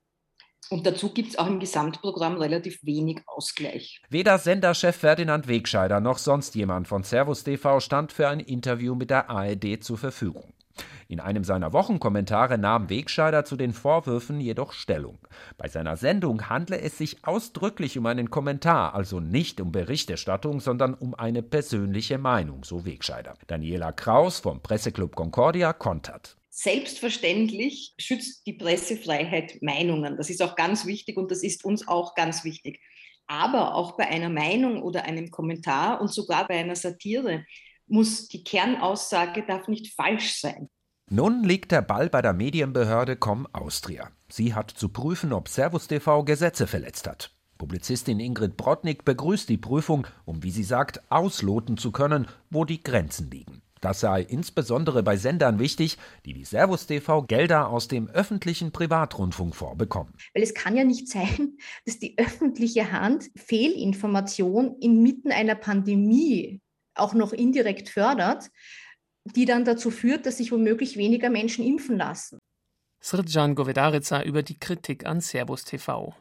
Und 0.71 0.87
dazu 0.87 1.13
gibt 1.13 1.31
es 1.31 1.39
auch 1.39 1.47
im 1.47 1.61
Gesamtprogramm 1.61 2.37
relativ 2.37 2.83
wenig 2.83 3.21
Ausgleich. 3.27 4.01
Weder 4.09 4.39
Senderchef 4.39 4.97
Ferdinand 4.97 5.47
Wegscheider 5.47 6.01
noch 6.01 6.19
sonst 6.19 6.55
jemand 6.55 6.89
von 6.89 7.03
Servus 7.03 7.45
TV 7.45 7.79
stand 7.81 8.11
für 8.13 8.29
ein 8.29 8.41
Interview 8.41 8.95
mit 8.95 9.11
der 9.11 9.29
ARD 9.29 9.85
zur 9.85 9.99
Verfügung. 9.99 10.55
In 11.09 11.21
einem 11.21 11.45
seiner 11.45 11.73
Wochenkommentare 11.73 12.59
nahm 12.59 12.89
Wegscheider 12.89 13.45
zu 13.45 13.57
den 13.57 13.73
Vorwürfen 13.73 14.41
jedoch 14.41 14.73
Stellung. 14.73 15.19
Bei 15.59 15.69
seiner 15.69 15.97
Sendung 15.97 16.49
handle 16.49 16.81
es 16.81 16.99
sich 16.99 17.25
ausdrücklich 17.25 17.99
um 17.99 18.07
einen 18.07 18.31
Kommentar, 18.31 18.95
also 18.95 19.21
nicht 19.21 19.61
um 19.61 19.73
Berichterstattung, 19.73 20.61
sondern 20.61 20.95
um 20.95 21.15
eine 21.15 21.43
persönliche 21.43 22.19
Meinung, 22.19 22.65
so 22.65 22.85
Wegscheider. 22.85 23.35
Daniela 23.47 23.93
Kraus 23.93 24.41
vom 24.41 24.63
Presseclub 24.63 25.15
Concordia 25.15 25.73
kontert. 25.73 26.37
Selbstverständlich 26.55 27.95
schützt 27.99 28.47
die 28.47 28.53
Pressefreiheit 28.53 29.63
Meinungen. 29.63 30.17
Das 30.17 30.29
ist 30.29 30.43
auch 30.43 30.55
ganz 30.55 30.87
wichtig 30.87 31.17
und 31.17 31.31
das 31.31 31.43
ist 31.43 31.65
uns 31.65 31.89
auch 31.89 32.15
ganz 32.15 32.45
wichtig. 32.45 32.81
Aber 33.27 33.75
auch 33.75 33.97
bei 33.97 34.07
einer 34.09 34.29
Meinung 34.29 34.83
oder 34.83 35.05
einem 35.05 35.31
Kommentar 35.31 36.01
und 36.01 36.13
sogar 36.13 36.47
bei 36.47 36.59
einer 36.59 36.77
Satire 36.77 37.47
muss 37.87 38.29
die 38.29 38.45
Kernaussage 38.45 39.45
darf 39.47 39.69
nicht 39.69 39.95
falsch 39.95 40.41
sein. 40.41 40.69
Nun 41.11 41.45
liegt 41.45 41.73
der 41.73 41.83
Ball 41.83 42.09
bei 42.09 42.23
der 42.23 42.33
Medienbehörde 42.33 43.17
Com 43.17 43.47
Austria. 43.53 44.11
Sie 44.31 44.55
hat 44.55 44.71
zu 44.71 44.89
prüfen, 44.89 45.33
ob 45.33 45.49
Servus 45.49 45.89
TV 45.89 46.25
Gesetze 46.25 46.67
verletzt 46.67 47.07
hat. 47.07 47.35
Publizistin 47.59 48.19
Ingrid 48.19 48.57
Brodnik 48.57 49.05
begrüßt 49.05 49.49
die 49.49 49.59
Prüfung, 49.59 50.07
um, 50.25 50.43
wie 50.43 50.51
sie 50.51 50.65
sagt, 50.65 51.03
ausloten 51.11 51.77
zu 51.77 51.93
können, 51.93 52.27
wo 52.51 52.65
die 52.65 52.83
Grenzen 52.83 53.31
liegen. 53.31 53.63
Das 53.83 53.99
sei 53.99 54.23
insbesondere 54.23 55.03
bei 55.03 55.17
Sendern 55.17 55.59
wichtig, 55.59 55.99
die 56.25 56.37
wie 56.37 56.45
Servus 56.45 56.87
TV 56.87 57.23
Gelder 57.23 57.69
aus 57.69 57.89
dem 57.89 58.09
öffentlichen 58.09 58.71
Privatrundfunk 58.71 59.57
vorbekommen. 59.57 60.15
Weil 60.35 60.45
es 60.45 60.55
kann 60.55 60.77
ja 60.77 60.85
nicht 60.85 61.09
sein, 61.09 61.59
dass 61.85 61.99
die 61.99 62.17
öffentliche 62.17 62.91
Hand 62.91 63.31
Fehlinformation 63.37 64.77
inmitten 64.81 65.31
einer 65.31 65.57
Pandemie 65.57 66.62
auch 66.95 67.15
noch 67.15 67.33
indirekt 67.33 67.89
fördert, 67.89 68.51
die 69.25 69.45
dann 69.45 69.65
dazu 69.65 69.91
führt, 69.91 70.27
dass 70.27 70.39
sich 70.39 70.53
womöglich 70.53 70.97
weniger 70.97 71.31
Menschen 71.31 71.65
impfen 71.65 71.97
lassen. 71.97 72.39
Srdjan 73.01 73.55
Govedarica 73.55 74.23
über 74.23 74.43
die 74.43 74.59
Kritik 74.59 75.07
an 75.07 75.21
Servus 75.21 75.65
TV. 75.65 76.15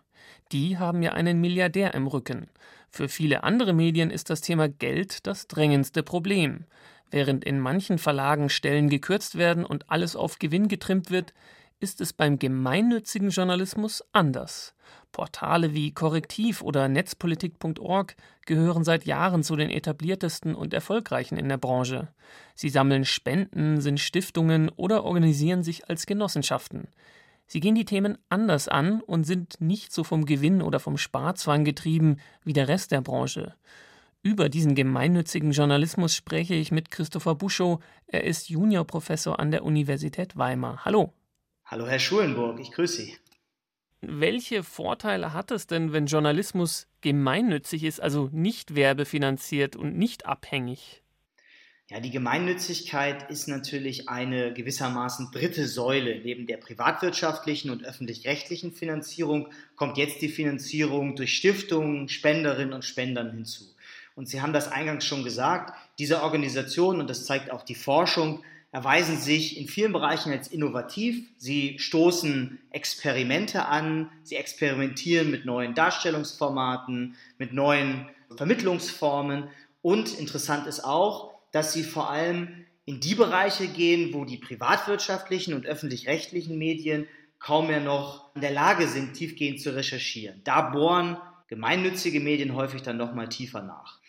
Die 0.51 0.77
haben 0.77 1.01
ja 1.01 1.13
einen 1.13 1.39
Milliardär 1.39 1.93
im 1.93 2.07
Rücken. 2.07 2.49
Für 2.89 3.07
viele 3.07 3.43
andere 3.43 3.73
Medien 3.73 4.09
ist 4.09 4.29
das 4.29 4.41
Thema 4.41 4.67
Geld 4.67 5.25
das 5.27 5.47
drängendste 5.47 6.03
Problem. 6.03 6.65
Während 7.09 7.43
in 7.45 7.59
manchen 7.59 7.97
Verlagen 7.97 8.49
Stellen 8.49 8.89
gekürzt 8.89 9.37
werden 9.37 9.65
und 9.65 9.89
alles 9.89 10.15
auf 10.15 10.39
Gewinn 10.39 10.67
getrimmt 10.67 11.11
wird, 11.11 11.33
ist 11.81 11.99
es 11.99 12.13
beim 12.13 12.37
gemeinnützigen 12.37 13.29
Journalismus 13.29 14.03
anders. 14.11 14.75
Portale 15.11 15.73
wie 15.73 15.93
Korrektiv 15.93 16.61
oder 16.61 16.87
Netzpolitik.org 16.87 18.15
gehören 18.45 18.83
seit 18.83 19.05
Jahren 19.05 19.43
zu 19.43 19.55
den 19.55 19.69
etabliertesten 19.69 20.55
und 20.55 20.73
erfolgreichen 20.73 21.37
in 21.37 21.49
der 21.49 21.57
Branche. 21.57 22.09
Sie 22.55 22.69
sammeln 22.69 23.03
Spenden, 23.03 23.81
sind 23.81 23.99
Stiftungen 23.99 24.69
oder 24.69 25.03
organisieren 25.03 25.63
sich 25.63 25.89
als 25.89 26.05
Genossenschaften. 26.05 26.87
Sie 27.47 27.59
gehen 27.59 27.75
die 27.75 27.85
Themen 27.85 28.17
anders 28.29 28.67
an 28.67 29.01
und 29.01 29.25
sind 29.25 29.59
nicht 29.59 29.91
so 29.91 30.03
vom 30.03 30.25
Gewinn 30.25 30.61
oder 30.61 30.79
vom 30.79 30.97
Sparzwang 30.97 31.65
getrieben 31.65 32.17
wie 32.43 32.53
der 32.53 32.67
Rest 32.67 32.91
der 32.91 33.01
Branche. 33.01 33.55
Über 34.23 34.49
diesen 34.49 34.75
gemeinnützigen 34.75 35.51
Journalismus 35.51 36.13
spreche 36.13 36.53
ich 36.53 36.71
mit 36.71 36.91
Christopher 36.91 37.33
Buschow. 37.33 37.83
Er 38.05 38.23
ist 38.23 38.49
Juniorprofessor 38.49 39.39
an 39.39 39.49
der 39.49 39.65
Universität 39.65 40.37
Weimar. 40.37 40.85
Hallo. 40.85 41.11
Hallo, 41.71 41.87
Herr 41.87 41.99
Schulenburg, 41.99 42.59
ich 42.59 42.73
grüße 42.73 43.01
Sie. 43.01 43.15
Welche 44.01 44.61
Vorteile 44.61 45.31
hat 45.31 45.51
es 45.51 45.67
denn, 45.67 45.93
wenn 45.93 46.05
Journalismus 46.05 46.87
gemeinnützig 46.99 47.85
ist, 47.85 48.01
also 48.01 48.27
nicht 48.33 48.75
werbefinanziert 48.75 49.77
und 49.77 49.97
nicht 49.97 50.25
abhängig? 50.25 51.01
Ja, 51.89 52.01
die 52.01 52.09
Gemeinnützigkeit 52.09 53.29
ist 53.29 53.47
natürlich 53.47 54.09
eine 54.09 54.51
gewissermaßen 54.51 55.31
dritte 55.31 55.65
Säule. 55.65 56.19
Neben 56.21 56.45
der 56.45 56.57
privatwirtschaftlichen 56.57 57.71
und 57.71 57.85
öffentlich-rechtlichen 57.85 58.73
Finanzierung 58.73 59.47
kommt 59.77 59.97
jetzt 59.97 60.21
die 60.21 60.27
Finanzierung 60.27 61.15
durch 61.15 61.37
Stiftungen, 61.37 62.09
Spenderinnen 62.09 62.73
und 62.73 62.83
Spendern 62.83 63.31
hinzu. 63.31 63.63
Und 64.15 64.27
Sie 64.27 64.41
haben 64.41 64.51
das 64.51 64.69
eingangs 64.69 65.05
schon 65.05 65.23
gesagt, 65.23 65.73
diese 65.99 66.21
Organisationen, 66.21 66.99
und 66.99 67.09
das 67.09 67.23
zeigt 67.23 67.49
auch 67.49 67.63
die 67.63 67.75
Forschung, 67.75 68.43
erweisen 68.71 69.17
sich 69.17 69.57
in 69.57 69.67
vielen 69.67 69.91
Bereichen 69.91 70.31
als 70.31 70.47
innovativ. 70.47 71.27
Sie 71.37 71.77
stoßen 71.77 72.59
Experimente 72.71 73.65
an, 73.65 74.09
sie 74.23 74.37
experimentieren 74.37 75.29
mit 75.29 75.45
neuen 75.45 75.73
Darstellungsformaten, 75.75 77.15
mit 77.37 77.53
neuen 77.53 78.07
Vermittlungsformen 78.35 79.49
und 79.81 80.17
interessant 80.17 80.67
ist 80.67 80.85
auch, 80.85 81.33
dass 81.51 81.73
sie 81.73 81.83
vor 81.83 82.09
allem 82.09 82.65
in 82.85 82.99
die 82.99 83.15
Bereiche 83.15 83.67
gehen, 83.67 84.13
wo 84.13 84.25
die 84.25 84.37
privatwirtschaftlichen 84.37 85.53
und 85.53 85.65
öffentlich-rechtlichen 85.65 86.57
Medien 86.57 87.07
kaum 87.39 87.67
mehr 87.67 87.81
noch 87.81 88.33
in 88.35 88.41
der 88.41 88.51
Lage 88.51 88.87
sind, 88.87 89.13
tiefgehend 89.13 89.59
zu 89.59 89.75
recherchieren. 89.75 90.41
Da 90.43 90.61
bohren 90.61 91.17
gemeinnützige 91.47 92.19
Medien 92.19 92.55
häufig 92.55 92.81
dann 92.81 92.97
noch 92.97 93.13
mal 93.13 93.27
tiefer 93.27 93.61
nach. 93.61 93.99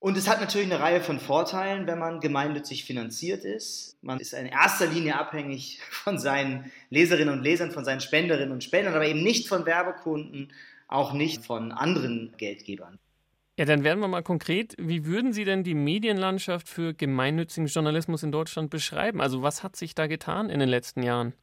Und 0.00 0.16
es 0.16 0.28
hat 0.28 0.40
natürlich 0.40 0.72
eine 0.72 0.80
Reihe 0.80 1.02
von 1.02 1.20
Vorteilen, 1.20 1.86
wenn 1.86 1.98
man 1.98 2.20
gemeinnützig 2.20 2.84
finanziert 2.84 3.44
ist. 3.44 3.98
Man 4.00 4.18
ist 4.18 4.32
in 4.32 4.46
erster 4.46 4.86
Linie 4.86 5.18
abhängig 5.18 5.78
von 5.90 6.18
seinen 6.18 6.72
Leserinnen 6.88 7.34
und 7.34 7.42
Lesern, 7.42 7.70
von 7.70 7.84
seinen 7.84 8.00
Spenderinnen 8.00 8.50
und 8.50 8.64
Spendern, 8.64 8.94
aber 8.94 9.06
eben 9.06 9.22
nicht 9.22 9.46
von 9.46 9.66
Werbekunden, 9.66 10.52
auch 10.88 11.12
nicht 11.12 11.44
von 11.44 11.70
anderen 11.70 12.32
Geldgebern. 12.38 12.98
Ja, 13.58 13.66
dann 13.66 13.84
werden 13.84 14.00
wir 14.00 14.08
mal 14.08 14.22
konkret. 14.22 14.74
Wie 14.78 15.04
würden 15.04 15.34
Sie 15.34 15.44
denn 15.44 15.64
die 15.64 15.74
Medienlandschaft 15.74 16.66
für 16.66 16.94
gemeinnützigen 16.94 17.66
Journalismus 17.66 18.22
in 18.22 18.32
Deutschland 18.32 18.70
beschreiben? 18.70 19.20
Also 19.20 19.42
was 19.42 19.62
hat 19.62 19.76
sich 19.76 19.94
da 19.94 20.06
getan 20.06 20.48
in 20.48 20.60
den 20.60 20.68
letzten 20.70 21.02
Jahren? 21.02 21.34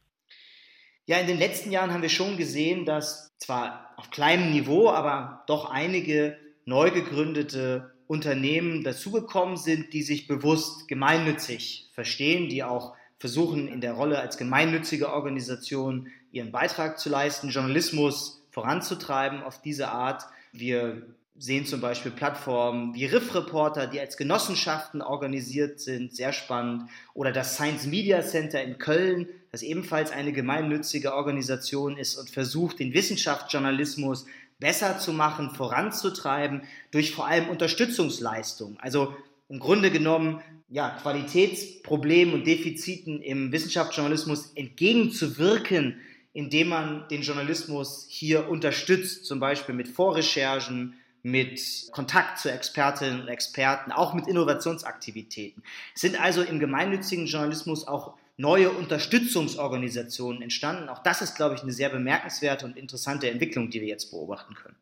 Ja, 1.06 1.18
in 1.18 1.28
den 1.28 1.38
letzten 1.38 1.70
Jahren 1.70 1.92
haben 1.92 2.02
wir 2.02 2.08
schon 2.08 2.36
gesehen, 2.36 2.84
dass 2.84 3.32
zwar 3.38 3.94
auf 3.96 4.10
kleinem 4.10 4.50
Niveau, 4.50 4.90
aber 4.90 5.44
doch 5.46 5.70
einige 5.70 6.36
neu 6.64 6.90
gegründete 6.90 7.94
Unternehmen 8.08 8.82
dazugekommen 8.82 9.56
sind, 9.56 9.92
die 9.92 10.02
sich 10.02 10.26
bewusst 10.26 10.88
gemeinnützig 10.88 11.90
verstehen, 11.92 12.48
die 12.48 12.64
auch 12.64 12.96
versuchen, 13.18 13.68
in 13.68 13.80
der 13.80 13.92
Rolle 13.92 14.18
als 14.18 14.38
gemeinnützige 14.38 15.12
Organisation 15.12 16.08
ihren 16.32 16.50
Beitrag 16.50 16.98
zu 16.98 17.10
leisten, 17.10 17.50
Journalismus 17.50 18.42
voranzutreiben 18.50 19.42
auf 19.42 19.60
diese 19.60 19.88
Art. 19.88 20.24
Wir 20.52 21.02
sehen 21.36 21.66
zum 21.66 21.80
Beispiel 21.80 22.10
Plattformen 22.10 22.94
wie 22.94 23.04
Riff 23.04 23.34
Reporter, 23.34 23.86
die 23.86 24.00
als 24.00 24.16
Genossenschaften 24.16 25.02
organisiert 25.02 25.78
sind, 25.78 26.14
sehr 26.14 26.32
spannend. 26.32 26.90
Oder 27.14 27.30
das 27.30 27.54
Science 27.54 27.86
Media 27.86 28.22
Center 28.22 28.62
in 28.62 28.78
Köln, 28.78 29.28
das 29.52 29.62
ebenfalls 29.62 30.10
eine 30.10 30.32
gemeinnützige 30.32 31.14
Organisation 31.14 31.96
ist 31.96 32.16
und 32.16 32.30
versucht, 32.30 32.78
den 32.80 32.94
Wissenschaftsjournalismus 32.94 34.26
besser 34.58 34.98
zu 34.98 35.12
machen, 35.12 35.50
voranzutreiben, 35.50 36.62
durch 36.90 37.12
vor 37.12 37.26
allem 37.26 37.48
Unterstützungsleistungen. 37.48 38.78
Also 38.80 39.14
im 39.48 39.60
Grunde 39.60 39.90
genommen 39.90 40.42
ja, 40.68 40.90
Qualitätsproblemen 40.90 42.34
und 42.34 42.46
Defiziten 42.46 43.22
im 43.22 43.52
Wissenschaftsjournalismus 43.52 44.52
entgegenzuwirken, 44.54 46.00
indem 46.34 46.68
man 46.68 47.08
den 47.08 47.22
Journalismus 47.22 48.06
hier 48.08 48.48
unterstützt, 48.48 49.24
zum 49.24 49.40
Beispiel 49.40 49.74
mit 49.74 49.88
Vorrecherchen, 49.88 50.94
mit 51.22 51.88
Kontakt 51.92 52.38
zu 52.38 52.50
Expertinnen 52.50 53.22
und 53.22 53.28
Experten, 53.28 53.92
auch 53.92 54.14
mit 54.14 54.26
Innovationsaktivitäten. 54.26 55.62
Es 55.94 56.02
sind 56.02 56.20
also 56.20 56.42
im 56.42 56.60
gemeinnützigen 56.60 57.26
Journalismus 57.26 57.88
auch 57.88 58.14
neue 58.38 58.70
Unterstützungsorganisationen 58.70 60.40
entstanden. 60.40 60.88
Auch 60.88 61.02
das 61.02 61.20
ist, 61.20 61.34
glaube 61.34 61.56
ich, 61.56 61.62
eine 61.62 61.72
sehr 61.72 61.90
bemerkenswerte 61.90 62.64
und 62.64 62.76
interessante 62.76 63.28
Entwicklung, 63.28 63.68
die 63.68 63.80
wir 63.80 63.88
jetzt 63.88 64.10
beobachten 64.10 64.54
können. 64.54 64.76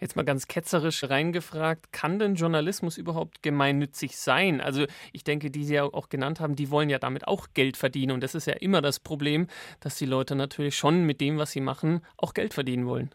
Jetzt 0.00 0.14
mal 0.14 0.24
ganz 0.24 0.46
ketzerisch 0.46 1.02
reingefragt, 1.02 1.90
kann 1.90 2.20
denn 2.20 2.36
Journalismus 2.36 2.98
überhaupt 2.98 3.42
gemeinnützig 3.42 4.16
sein? 4.16 4.60
Also 4.60 4.86
ich 5.12 5.24
denke, 5.24 5.50
die 5.50 5.64
Sie 5.64 5.74
ja 5.74 5.84
auch 5.84 6.08
genannt 6.08 6.38
haben, 6.38 6.54
die 6.54 6.70
wollen 6.70 6.88
ja 6.88 7.00
damit 7.00 7.26
auch 7.26 7.48
Geld 7.52 7.76
verdienen. 7.76 8.12
Und 8.12 8.22
das 8.22 8.36
ist 8.36 8.46
ja 8.46 8.52
immer 8.52 8.80
das 8.80 9.00
Problem, 9.00 9.48
dass 9.80 9.96
die 9.96 10.06
Leute 10.06 10.36
natürlich 10.36 10.76
schon 10.76 11.02
mit 11.02 11.20
dem, 11.20 11.38
was 11.38 11.50
sie 11.50 11.60
machen, 11.60 12.02
auch 12.16 12.32
Geld 12.32 12.54
verdienen 12.54 12.86
wollen. 12.86 13.10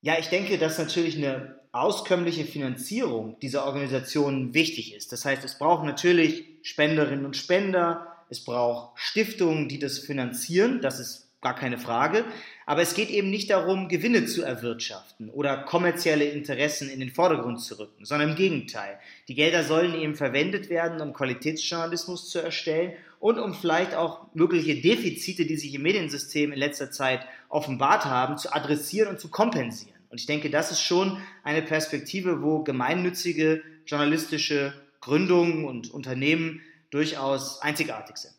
Ja, 0.00 0.16
ich 0.18 0.28
denke, 0.28 0.58
dass 0.58 0.78
natürlich 0.78 1.16
eine 1.16 1.58
auskömmliche 1.72 2.44
Finanzierung 2.44 3.40
dieser 3.40 3.64
Organisationen 3.66 4.54
wichtig 4.54 4.94
ist. 4.94 5.10
Das 5.10 5.24
heißt, 5.24 5.42
es 5.42 5.58
braucht 5.58 5.84
natürlich 5.84 6.44
Spenderinnen 6.62 7.24
und 7.24 7.36
Spender, 7.36 8.13
es 8.28 8.44
braucht 8.44 8.98
Stiftungen, 8.98 9.68
die 9.68 9.78
das 9.78 9.98
finanzieren, 9.98 10.80
das 10.80 11.00
ist 11.00 11.24
gar 11.44 11.54
keine 11.54 11.78
Frage. 11.78 12.24
Aber 12.66 12.80
es 12.80 12.94
geht 12.94 13.10
eben 13.10 13.30
nicht 13.30 13.50
darum, 13.50 13.88
Gewinne 13.88 14.24
zu 14.24 14.42
erwirtschaften 14.42 15.28
oder 15.28 15.58
kommerzielle 15.58 16.24
Interessen 16.24 16.88
in 16.88 16.98
den 16.98 17.10
Vordergrund 17.10 17.60
zu 17.60 17.78
rücken, 17.78 18.04
sondern 18.06 18.30
im 18.30 18.36
Gegenteil. 18.36 18.98
Die 19.28 19.34
Gelder 19.34 19.62
sollen 19.62 19.94
eben 19.94 20.16
verwendet 20.16 20.70
werden, 20.70 21.00
um 21.02 21.12
Qualitätsjournalismus 21.12 22.30
zu 22.30 22.38
erstellen 22.38 22.94
und 23.20 23.38
um 23.38 23.54
vielleicht 23.54 23.94
auch 23.94 24.26
mögliche 24.34 24.80
Defizite, 24.80 25.44
die 25.44 25.56
sich 25.56 25.74
im 25.74 25.82
Mediensystem 25.82 26.50
in 26.50 26.58
letzter 26.58 26.90
Zeit 26.90 27.26
offenbart 27.50 28.06
haben, 28.06 28.38
zu 28.38 28.52
adressieren 28.52 29.10
und 29.10 29.20
zu 29.20 29.28
kompensieren. 29.28 29.94
Und 30.08 30.20
ich 30.20 30.26
denke, 30.26 30.48
das 30.48 30.70
ist 30.70 30.80
schon 30.80 31.18
eine 31.42 31.60
Perspektive, 31.60 32.42
wo 32.42 32.62
gemeinnützige 32.62 33.62
journalistische 33.86 34.72
Gründungen 35.00 35.66
und 35.66 35.90
Unternehmen 35.92 36.62
durchaus 36.90 37.60
einzigartig 37.62 38.16
sind. 38.16 38.34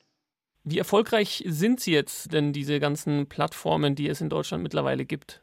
Wie 0.63 0.79
erfolgreich 0.79 1.43
sind 1.47 1.79
Sie 1.79 1.91
jetzt 1.91 2.34
denn 2.34 2.53
diese 2.53 2.79
ganzen 2.79 3.27
Plattformen, 3.27 3.95
die 3.95 4.10
es 4.10 4.21
in 4.21 4.29
Deutschland 4.29 4.63
mittlerweile 4.63 5.05
gibt? 5.05 5.41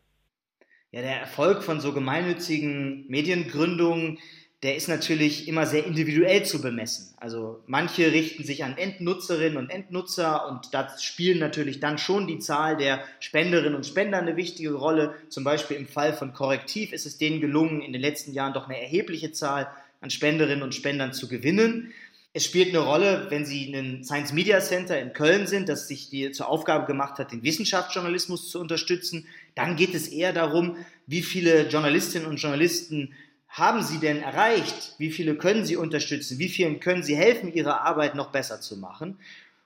Ja, 0.91 1.01
der 1.01 1.21
Erfolg 1.21 1.62
von 1.62 1.81
so 1.81 1.93
gemeinnützigen 1.93 3.07
Mediengründungen 3.09 4.19
der 4.62 4.77
ist 4.77 4.88
natürlich 4.88 5.49
immer 5.49 5.67
sehr 5.67 5.85
individuell 5.85 6.45
zu 6.45 6.62
bemessen. 6.62 7.15
Also 7.17 7.65
manche 7.67 8.12
richten 8.12 8.45
sich 8.45 8.62
an 8.62 8.79
Endnutzerinnen 8.79 9.59
und 9.59 9.71
Endnutzer 9.71 10.49
und 10.49 10.73
da 10.73 10.88
spielen 11.01 11.41
natürlich 11.41 11.81
dann 11.81 11.99
schon 11.99 12.29
die 12.29 12.38
Zahl 12.38 12.77
der 12.77 13.03
Spenderinnen 13.19 13.75
und 13.75 13.87
Spender 13.87 14.19
eine 14.19 14.37
wichtige 14.37 14.75
Rolle. 14.75 15.15
Zum 15.31 15.43
Beispiel 15.43 15.77
im 15.77 15.88
Fall 15.88 16.12
von 16.15 16.33
Korrektiv 16.33 16.93
ist 16.93 17.07
es 17.07 17.19
denen 17.19 17.41
gelungen, 17.41 17.83
in 17.83 17.93
den 17.93 18.01
letzten 18.01 18.33
Jahren 18.35 18.53
doch 18.53 18.69
eine 18.69 18.81
erhebliche 18.81 19.33
Zahl 19.33 19.67
an 20.01 20.11
Spenderinnen 20.11 20.62
und 20.62 20.77
Spendern 20.77 21.12
zu 21.12 21.27
gewinnen. 21.27 21.93
Es 22.35 22.47
spielt 22.47 22.71
eine 22.71 22.79
Rolle, 22.79 23.27
wenn 23.29 23.45
Sie 23.45 23.66
in 23.66 23.77
einem 23.77 24.05
Science 24.05 24.33
Media 24.33 24.61
Center 24.61 24.99
in 24.99 25.12
Köln 25.12 25.47
sind, 25.47 25.68
das 25.68 25.87
sich 25.87 26.09
die 26.09 26.31
zur 26.31 26.49
Aufgabe 26.49 26.87
gemacht 26.87 27.18
hat, 27.18 27.31
den 27.31 27.42
Wissenschaftsjournalismus 27.42 28.51
zu 28.51 28.59
unterstützen. 28.59 29.27
Dann 29.55 29.77
geht 29.77 29.95
es 29.95 30.09
eher 30.09 30.33
darum, 30.33 30.77
wie 31.07 31.21
viele 31.21 31.68
Journalistinnen 31.68 32.27
und 32.27 32.38
Journalisten 32.38 33.12
haben 33.49 33.83
Sie 33.83 33.99
denn 33.99 34.23
erreicht? 34.23 34.95
Wie 34.97 35.11
viele 35.11 35.35
können 35.35 35.66
Sie 35.66 35.77
unterstützen? 35.77 36.38
Wie 36.38 36.49
vielen 36.49 36.81
können 36.81 37.03
Sie 37.03 37.14
helfen, 37.14 37.53
Ihre 37.53 37.83
Arbeit 37.83 38.14
noch 38.14 38.33
besser 38.33 38.62
zu 38.62 38.79
machen? 38.79 39.18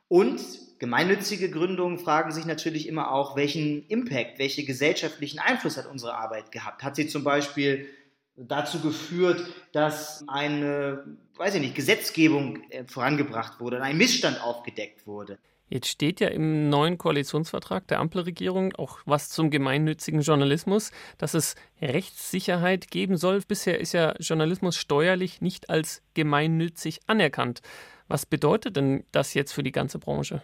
Und 0.08 0.40
gemeinnützige 0.80 1.50
Gründungen 1.50 2.00
fragen 2.00 2.32
sich 2.32 2.46
natürlich 2.46 2.88
immer 2.88 3.12
auch, 3.12 3.36
welchen 3.36 3.86
Impact, 3.86 4.40
welchen 4.40 4.66
gesellschaftlichen 4.66 5.38
Einfluss 5.38 5.76
hat 5.76 5.86
unsere 5.86 6.14
Arbeit 6.14 6.50
gehabt? 6.50 6.82
Hat 6.82 6.96
sie 6.96 7.06
zum 7.06 7.22
Beispiel 7.22 7.86
dazu 8.36 8.80
geführt, 8.80 9.42
dass 9.72 10.24
eine, 10.28 11.04
weiß 11.36 11.54
ich 11.54 11.60
nicht, 11.60 11.74
Gesetzgebung 11.74 12.62
äh, 12.70 12.84
vorangebracht 12.84 13.60
wurde, 13.60 13.82
ein 13.82 13.96
Missstand 13.96 14.42
aufgedeckt 14.42 15.06
wurde? 15.06 15.38
Jetzt 15.68 15.88
steht 15.88 16.20
ja 16.20 16.28
im 16.28 16.68
neuen 16.68 16.96
Koalitionsvertrag 16.96 17.88
der 17.88 17.98
Ampelregierung 17.98 18.72
auch 18.76 19.00
was 19.04 19.30
zum 19.30 19.50
gemeinnützigen 19.50 20.20
Journalismus, 20.20 20.92
dass 21.18 21.34
es 21.34 21.56
Rechtssicherheit 21.82 22.88
geben 22.88 23.16
soll. 23.16 23.40
Bisher 23.40 23.80
ist 23.80 23.92
ja 23.92 24.14
Journalismus 24.20 24.76
steuerlich 24.76 25.40
nicht 25.40 25.68
als 25.68 26.02
gemeinnützig 26.14 27.00
anerkannt. 27.08 27.62
Was 28.06 28.26
bedeutet 28.26 28.76
denn 28.76 29.04
das 29.10 29.34
jetzt 29.34 29.52
für 29.52 29.64
die 29.64 29.72
ganze 29.72 29.98
Branche? 29.98 30.40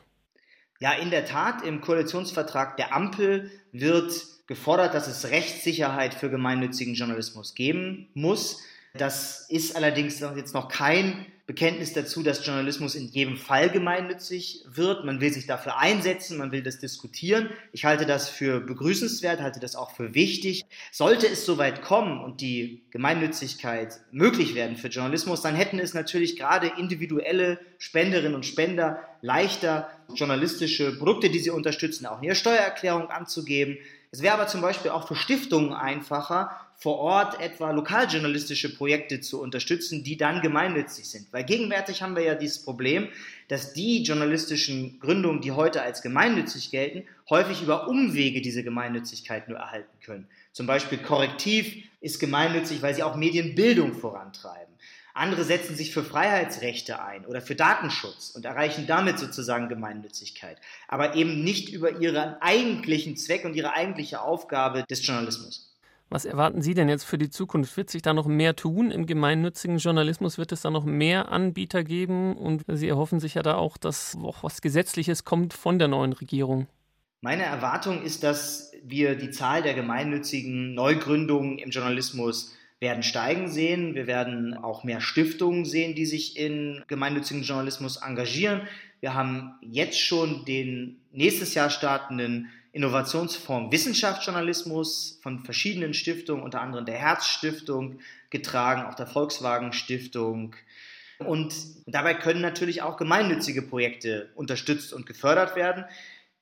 Ja, 0.80 0.94
in 0.94 1.10
der 1.10 1.24
Tat, 1.24 1.62
im 1.62 1.80
Koalitionsvertrag 1.80 2.76
der 2.76 2.92
Ampel 2.92 3.52
wird 3.70 4.12
gefordert, 4.52 4.92
dass 4.92 5.08
es 5.08 5.30
Rechtssicherheit 5.30 6.12
für 6.12 6.28
gemeinnützigen 6.28 6.92
Journalismus 6.92 7.54
geben 7.54 8.08
muss. 8.12 8.60
Das 8.92 9.46
ist 9.48 9.74
allerdings 9.74 10.20
jetzt 10.20 10.52
noch 10.52 10.68
kein 10.68 11.24
Bekenntnis 11.46 11.94
dazu, 11.94 12.22
dass 12.22 12.46
Journalismus 12.46 12.94
in 12.94 13.08
jedem 13.08 13.38
Fall 13.38 13.70
gemeinnützig 13.70 14.64
wird. 14.66 15.06
Man 15.06 15.22
will 15.22 15.32
sich 15.32 15.46
dafür 15.46 15.78
einsetzen, 15.78 16.36
man 16.36 16.52
will 16.52 16.62
das 16.62 16.78
diskutieren. 16.78 17.48
Ich 17.72 17.86
halte 17.86 18.04
das 18.04 18.28
für 18.28 18.60
begrüßenswert, 18.60 19.40
halte 19.40 19.58
das 19.58 19.74
auch 19.74 19.90
für 19.96 20.14
wichtig. 20.14 20.66
Sollte 20.90 21.26
es 21.26 21.46
soweit 21.46 21.80
kommen 21.80 22.22
und 22.22 22.42
die 22.42 22.82
Gemeinnützigkeit 22.90 24.00
möglich 24.12 24.54
werden 24.54 24.76
für 24.76 24.88
Journalismus, 24.88 25.40
dann 25.40 25.54
hätten 25.54 25.78
es 25.78 25.94
natürlich 25.94 26.36
gerade 26.36 26.72
individuelle 26.78 27.58
Spenderinnen 27.78 28.34
und 28.34 28.44
Spender 28.44 29.00
leichter, 29.22 29.88
journalistische 30.14 30.96
Produkte, 30.96 31.30
die 31.30 31.38
sie 31.38 31.50
unterstützen, 31.50 32.04
auch 32.04 32.18
in 32.18 32.24
ihrer 32.24 32.34
Steuererklärung 32.34 33.08
anzugeben. 33.08 33.78
Es 34.14 34.20
wäre 34.20 34.34
aber 34.34 34.46
zum 34.46 34.60
Beispiel 34.60 34.90
auch 34.90 35.08
für 35.08 35.16
Stiftungen 35.16 35.72
einfacher, 35.72 36.50
vor 36.76 36.98
Ort 36.98 37.40
etwa 37.40 37.70
lokaljournalistische 37.70 38.76
Projekte 38.76 39.20
zu 39.20 39.40
unterstützen, 39.40 40.04
die 40.04 40.18
dann 40.18 40.42
gemeinnützig 40.42 41.08
sind. 41.08 41.32
Weil 41.32 41.44
gegenwärtig 41.44 42.02
haben 42.02 42.14
wir 42.14 42.22
ja 42.22 42.34
dieses 42.34 42.62
Problem, 42.62 43.08
dass 43.48 43.72
die 43.72 44.02
journalistischen 44.02 45.00
Gründungen, 45.00 45.40
die 45.40 45.52
heute 45.52 45.80
als 45.80 46.02
gemeinnützig 46.02 46.70
gelten, 46.70 47.04
häufig 47.30 47.62
über 47.62 47.88
Umwege 47.88 48.42
diese 48.42 48.62
Gemeinnützigkeit 48.62 49.48
nur 49.48 49.58
erhalten 49.58 49.98
können. 50.04 50.28
Zum 50.52 50.66
Beispiel 50.66 50.98
Korrektiv 50.98 51.84
ist 52.02 52.18
gemeinnützig, 52.18 52.82
weil 52.82 52.94
sie 52.94 53.04
auch 53.04 53.16
Medienbildung 53.16 53.94
vorantreiben. 53.94 54.71
Andere 55.14 55.44
setzen 55.44 55.76
sich 55.76 55.92
für 55.92 56.02
Freiheitsrechte 56.02 57.02
ein 57.02 57.26
oder 57.26 57.40
für 57.40 57.54
Datenschutz 57.54 58.30
und 58.30 58.44
erreichen 58.44 58.86
damit 58.86 59.18
sozusagen 59.18 59.68
Gemeinnützigkeit, 59.68 60.58
aber 60.88 61.14
eben 61.14 61.44
nicht 61.44 61.68
über 61.68 62.00
ihren 62.00 62.36
eigentlichen 62.40 63.16
Zweck 63.16 63.44
und 63.44 63.54
ihre 63.54 63.74
eigentliche 63.74 64.22
Aufgabe 64.22 64.84
des 64.88 65.06
Journalismus. 65.06 65.68
Was 66.12 66.26
erwarten 66.26 66.60
Sie 66.60 66.74
denn 66.74 66.90
jetzt 66.90 67.04
für 67.04 67.16
die 67.16 67.30
Zukunft? 67.30 67.74
Wird 67.78 67.88
sich 67.88 68.02
da 68.02 68.12
noch 68.12 68.26
mehr 68.26 68.54
tun 68.54 68.90
im 68.90 69.06
gemeinnützigen 69.06 69.78
Journalismus? 69.78 70.36
Wird 70.36 70.52
es 70.52 70.60
da 70.60 70.70
noch 70.70 70.84
mehr 70.84 71.32
Anbieter 71.32 71.84
geben? 71.84 72.36
Und 72.36 72.64
Sie 72.68 72.88
erhoffen 72.88 73.18
sich 73.18 73.34
ja 73.34 73.42
da 73.42 73.54
auch, 73.54 73.78
dass 73.78 74.18
auch 74.22 74.42
was 74.42 74.60
Gesetzliches 74.60 75.24
kommt 75.24 75.54
von 75.54 75.78
der 75.78 75.88
neuen 75.88 76.12
Regierung. 76.12 76.66
Meine 77.22 77.44
Erwartung 77.44 78.02
ist, 78.02 78.24
dass 78.24 78.72
wir 78.82 79.14
die 79.14 79.30
Zahl 79.30 79.62
der 79.62 79.72
gemeinnützigen 79.72 80.74
Neugründungen 80.74 81.56
im 81.56 81.70
Journalismus 81.70 82.52
werden 82.82 83.04
steigen 83.04 83.48
sehen. 83.48 83.94
Wir 83.94 84.06
werden 84.06 84.54
auch 84.54 84.82
mehr 84.82 85.00
Stiftungen 85.00 85.64
sehen, 85.64 85.94
die 85.94 86.04
sich 86.04 86.36
in 86.36 86.82
gemeinnützigen 86.88 87.44
Journalismus 87.44 87.96
engagieren. 87.96 88.62
Wir 89.00 89.14
haben 89.14 89.54
jetzt 89.62 90.00
schon 90.00 90.44
den 90.44 91.00
nächstes 91.12 91.54
Jahr 91.54 91.70
startenden 91.70 92.50
Innovationsfonds 92.72 93.72
Wissenschaftsjournalismus 93.72 95.20
von 95.22 95.44
verschiedenen 95.44 95.94
Stiftungen, 95.94 96.42
unter 96.42 96.60
anderem 96.60 96.84
der 96.84 96.98
Herzstiftung 96.98 98.00
getragen, 98.30 98.82
auch 98.82 98.94
der 98.94 99.06
Volkswagen 99.06 99.72
Stiftung. 99.72 100.56
Und 101.18 101.54
dabei 101.86 102.14
können 102.14 102.40
natürlich 102.40 102.82
auch 102.82 102.96
gemeinnützige 102.96 103.62
Projekte 103.62 104.30
unterstützt 104.34 104.92
und 104.92 105.06
gefördert 105.06 105.54
werden, 105.54 105.84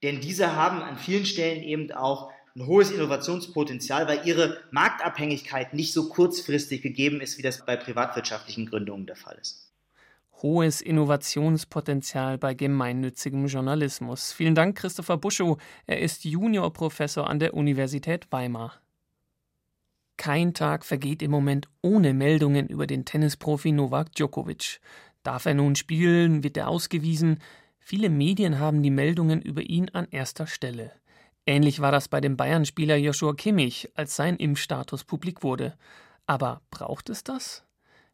denn 0.03 0.21
diese 0.21 0.57
haben 0.57 0.81
an 0.81 0.97
vielen 0.97 1.27
Stellen 1.27 1.63
eben 1.63 1.93
auch 1.93 2.33
ein 2.57 2.67
hohes 2.67 2.91
Innovationspotenzial, 2.91 4.09
weil 4.09 4.27
ihre 4.27 4.59
Marktabhängigkeit 4.71 5.75
nicht 5.75 5.93
so 5.93 6.09
kurzfristig 6.09 6.83
gegeben 6.83 7.21
ist, 7.21 7.39
wie 7.39 7.43
das 7.43 7.65
bei 7.65 7.77
privatwirtschaftlichen 7.77 8.67
Gründungen 8.67 9.07
der 9.07 9.17
Fall 9.17 9.39
ist 9.41 9.71
hohes 10.43 10.81
Innovationspotenzial 10.81 12.39
bei 12.39 12.55
gemeinnützigem 12.55 13.47
Journalismus. 13.47 14.33
Vielen 14.33 14.55
Dank, 14.55 14.77
Christopher 14.77 15.17
Buschow. 15.17 15.61
Er 15.87 16.01
ist 16.01 16.25
Juniorprofessor 16.25 17.29
an 17.29 17.39
der 17.39 17.55
Universität 17.55 18.27
Weimar. 18.31 18.81
Kein 20.17 20.53
Tag 20.53 20.85
vergeht 20.85 21.23
im 21.23 21.31
Moment 21.31 21.69
ohne 21.83 22.13
Meldungen 22.13 22.69
über 22.69 22.87
den 22.87 23.05
Tennisprofi 23.05 23.73
Novak 23.73 24.15
Djokovic. 24.15 24.81
Darf 25.23 25.47
er 25.47 25.55
nun 25.55 25.77
spielen? 25.77 26.43
Wird 26.43 26.57
er 26.57 26.69
ausgewiesen? 26.69 27.39
Viele 27.79 28.11
Medien 28.11 28.59
haben 28.59 28.83
die 28.83 28.91
Meldungen 28.91 29.41
über 29.41 29.63
ihn 29.63 29.89
an 29.91 30.07
erster 30.11 30.47
Stelle. 30.47 30.93
Ähnlich 31.51 31.81
war 31.81 31.91
das 31.91 32.07
bei 32.07 32.21
dem 32.21 32.37
Bayern-Spieler 32.37 32.95
Joshua 32.95 33.35
Kimmich, 33.35 33.91
als 33.97 34.15
sein 34.15 34.37
Impfstatus 34.37 35.03
publik 35.03 35.43
wurde. 35.43 35.77
Aber 36.25 36.63
braucht 36.71 37.11
es 37.11 37.25
das? 37.25 37.65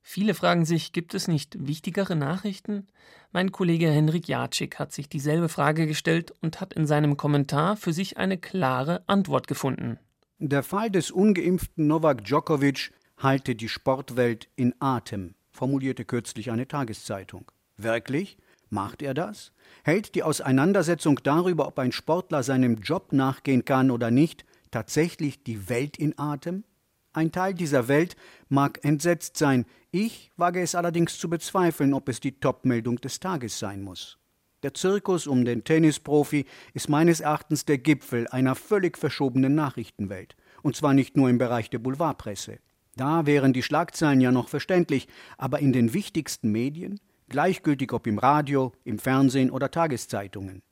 Viele 0.00 0.32
fragen 0.32 0.64
sich, 0.64 0.92
gibt 0.92 1.12
es 1.12 1.28
nicht 1.28 1.54
wichtigere 1.66 2.16
Nachrichten? 2.16 2.86
Mein 3.32 3.52
Kollege 3.52 3.90
Henrik 3.90 4.26
Jatschik 4.26 4.78
hat 4.78 4.90
sich 4.94 5.10
dieselbe 5.10 5.50
Frage 5.50 5.86
gestellt 5.86 6.32
und 6.40 6.62
hat 6.62 6.72
in 6.72 6.86
seinem 6.86 7.18
Kommentar 7.18 7.76
für 7.76 7.92
sich 7.92 8.16
eine 8.16 8.38
klare 8.38 9.06
Antwort 9.06 9.48
gefunden. 9.48 9.98
Der 10.38 10.62
Fall 10.62 10.90
des 10.90 11.10
ungeimpften 11.10 11.86
Novak 11.86 12.24
Djokovic 12.24 12.90
halte 13.18 13.54
die 13.54 13.68
Sportwelt 13.68 14.48
in 14.56 14.74
Atem, 14.80 15.34
formulierte 15.50 16.06
kürzlich 16.06 16.50
eine 16.50 16.68
Tageszeitung. 16.68 17.52
Wirklich? 17.76 18.38
Macht 18.68 19.02
er 19.02 19.14
das? 19.14 19.52
Hält 19.84 20.14
die 20.14 20.22
Auseinandersetzung 20.22 21.20
darüber, 21.22 21.68
ob 21.68 21.78
ein 21.78 21.92
Sportler 21.92 22.42
seinem 22.42 22.76
Job 22.76 23.12
nachgehen 23.12 23.64
kann 23.64 23.90
oder 23.90 24.10
nicht, 24.10 24.44
tatsächlich 24.70 25.42
die 25.44 25.68
Welt 25.68 25.96
in 25.96 26.18
Atem? 26.18 26.64
Ein 27.12 27.32
Teil 27.32 27.54
dieser 27.54 27.88
Welt 27.88 28.16
mag 28.48 28.84
entsetzt 28.84 29.36
sein, 29.36 29.64
ich 29.90 30.30
wage 30.36 30.60
es 30.60 30.74
allerdings 30.74 31.18
zu 31.18 31.30
bezweifeln, 31.30 31.94
ob 31.94 32.08
es 32.08 32.20
die 32.20 32.38
Topmeldung 32.38 33.00
des 33.00 33.20
Tages 33.20 33.58
sein 33.58 33.82
muss. 33.82 34.18
Der 34.62 34.74
Zirkus 34.74 35.26
um 35.26 35.44
den 35.44 35.64
Tennisprofi 35.64 36.44
ist 36.74 36.88
meines 36.88 37.20
Erachtens 37.20 37.64
der 37.64 37.78
Gipfel 37.78 38.26
einer 38.28 38.54
völlig 38.54 38.98
verschobenen 38.98 39.54
Nachrichtenwelt. 39.54 40.36
Und 40.62 40.76
zwar 40.76 40.92
nicht 40.92 41.16
nur 41.16 41.30
im 41.30 41.38
Bereich 41.38 41.70
der 41.70 41.78
Boulevardpresse. 41.78 42.58
Da 42.96 43.26
wären 43.26 43.52
die 43.52 43.62
Schlagzeilen 43.62 44.20
ja 44.20 44.32
noch 44.32 44.48
verständlich, 44.48 45.06
aber 45.38 45.60
in 45.60 45.72
den 45.72 45.94
wichtigsten 45.94 46.50
Medien, 46.50 46.98
gleichgültig 47.28 47.92
ob 47.92 48.06
im 48.06 48.18
Radio, 48.18 48.72
im 48.84 48.98
Fernsehen 48.98 49.50
oder 49.50 49.70
Tageszeitungen. 49.70 50.62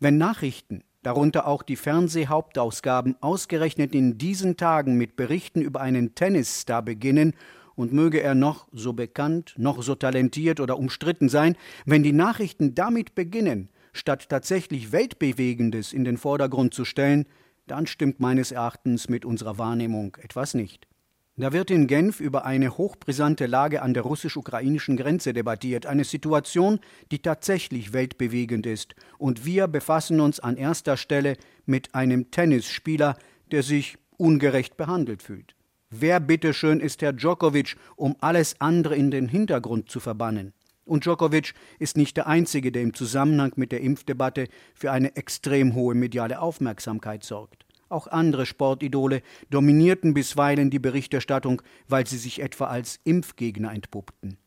Wenn 0.00 0.18
Nachrichten 0.18 0.82
darunter 1.02 1.46
auch 1.46 1.62
die 1.62 1.76
Fernsehhauptausgaben, 1.76 3.16
ausgerechnet 3.20 3.94
in 3.94 4.18
diesen 4.18 4.56
Tagen 4.56 4.96
mit 4.96 5.16
Berichten 5.16 5.60
über 5.60 5.80
einen 5.80 6.14
Tennisstar 6.14 6.82
beginnen, 6.82 7.34
und 7.76 7.92
möge 7.92 8.20
er 8.20 8.34
noch 8.34 8.66
so 8.72 8.94
bekannt, 8.94 9.54
noch 9.56 9.82
so 9.82 9.94
talentiert 9.94 10.58
oder 10.60 10.78
umstritten 10.78 11.28
sein, 11.28 11.56
wenn 11.84 12.02
die 12.02 12.12
Nachrichten 12.12 12.74
damit 12.74 13.14
beginnen, 13.14 13.68
statt 13.92 14.28
tatsächlich 14.28 14.92
Weltbewegendes 14.92 15.92
in 15.92 16.04
den 16.04 16.16
Vordergrund 16.16 16.74
zu 16.74 16.84
stellen, 16.84 17.26
dann 17.66 17.86
stimmt 17.86 18.18
meines 18.18 18.50
Erachtens 18.50 19.08
mit 19.08 19.24
unserer 19.24 19.58
Wahrnehmung 19.58 20.16
etwas 20.20 20.54
nicht. 20.54 20.88
Da 21.38 21.52
wird 21.52 21.70
in 21.70 21.86
Genf 21.86 22.20
über 22.20 22.46
eine 22.46 22.78
hochbrisante 22.78 23.44
Lage 23.44 23.82
an 23.82 23.92
der 23.92 24.04
russisch-ukrainischen 24.04 24.96
Grenze 24.96 25.34
debattiert, 25.34 25.84
eine 25.84 26.04
Situation, 26.04 26.80
die 27.10 27.18
tatsächlich 27.18 27.92
weltbewegend 27.92 28.64
ist, 28.64 28.94
und 29.18 29.44
wir 29.44 29.66
befassen 29.66 30.20
uns 30.20 30.40
an 30.40 30.56
erster 30.56 30.96
Stelle 30.96 31.36
mit 31.66 31.94
einem 31.94 32.30
Tennisspieler, 32.30 33.18
der 33.50 33.62
sich 33.62 33.98
ungerecht 34.16 34.78
behandelt 34.78 35.22
fühlt. 35.22 35.54
Wer 35.90 36.20
bitteschön 36.20 36.80
ist 36.80 37.02
Herr 37.02 37.12
Djokovic, 37.12 37.76
um 37.96 38.16
alles 38.20 38.58
andere 38.62 38.96
in 38.96 39.10
den 39.10 39.28
Hintergrund 39.28 39.90
zu 39.90 40.00
verbannen? 40.00 40.54
Und 40.86 41.04
Djokovic 41.04 41.52
ist 41.78 41.98
nicht 41.98 42.16
der 42.16 42.28
Einzige, 42.28 42.72
der 42.72 42.80
im 42.80 42.94
Zusammenhang 42.94 43.52
mit 43.56 43.72
der 43.72 43.82
Impfdebatte 43.82 44.48
für 44.74 44.90
eine 44.90 45.14
extrem 45.16 45.74
hohe 45.74 45.94
mediale 45.94 46.40
Aufmerksamkeit 46.40 47.24
sorgt. 47.24 47.65
Auch 47.88 48.06
andere 48.08 48.46
Sportidole 48.46 49.22
dominierten 49.50 50.14
bisweilen 50.14 50.70
die 50.70 50.78
Berichterstattung, 50.78 51.62
weil 51.88 52.06
sie 52.06 52.18
sich 52.18 52.40
etwa 52.40 52.66
als 52.66 52.98
Impfgegner 53.04 53.72
entpuppten. 53.72 54.38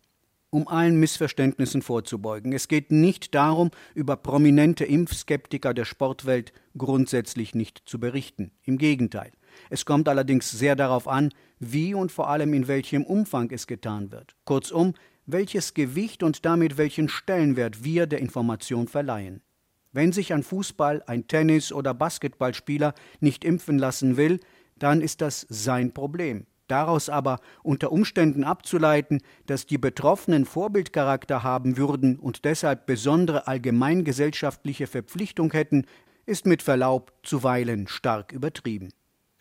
Um 0.51 0.67
allen 0.67 0.99
Missverständnissen 0.99 1.83
vorzubeugen, 1.83 2.53
es 2.53 2.67
geht 2.67 2.91
nicht 2.91 3.35
darum, 3.35 3.69
über 3.93 4.17
prominente 4.17 4.83
Impfskeptiker 4.83 5.75
der 5.75 5.85
Sportwelt 5.85 6.53
grundsätzlich 6.75 7.53
nicht 7.53 7.83
zu 7.85 7.99
berichten. 7.99 8.51
Im 8.63 8.79
Gegenteil. 8.79 9.31
Es 9.69 9.85
kommt 9.85 10.09
allerdings 10.09 10.49
sehr 10.49 10.75
darauf 10.75 11.07
an, 11.07 11.31
wie 11.59 11.93
und 11.93 12.11
vor 12.11 12.29
allem 12.29 12.53
in 12.55 12.67
welchem 12.67 13.03
Umfang 13.03 13.51
es 13.51 13.67
getan 13.67 14.11
wird. 14.11 14.35
Kurzum, 14.45 14.95
welches 15.27 15.75
Gewicht 15.75 16.23
und 16.23 16.45
damit 16.45 16.77
welchen 16.77 17.09
Stellenwert 17.09 17.83
wir 17.83 18.07
der 18.07 18.19
Information 18.19 18.87
verleihen. 18.87 19.43
Wenn 19.91 20.11
sich 20.11 20.33
ein 20.33 20.43
Fußball-, 20.43 21.01
ein 21.07 21.27
Tennis- 21.27 21.73
oder 21.73 21.93
Basketballspieler 21.93 22.93
nicht 23.19 23.43
impfen 23.43 23.79
lassen 23.79 24.17
will, 24.17 24.39
dann 24.77 25.01
ist 25.01 25.21
das 25.21 25.45
sein 25.49 25.93
Problem. 25.93 26.45
Daraus 26.67 27.09
aber 27.09 27.39
unter 27.63 27.91
Umständen 27.91 28.43
abzuleiten, 28.43 29.21
dass 29.47 29.65
die 29.65 29.79
Betroffenen 29.79 30.45
Vorbildcharakter 30.45 31.41
haben 31.41 31.77
würden 31.77 32.19
und 32.19 32.45
deshalb 32.45 32.85
besondere 32.85 33.47
allgemeingesellschaftliche 33.47 34.85
Verpflichtung 34.85 35.51
hätten, 35.51 35.85
ist 36.27 36.45
mit 36.45 36.61
Verlaub 36.61 37.11
zuweilen 37.23 37.87
stark 37.87 38.31
übertrieben. 38.31 38.89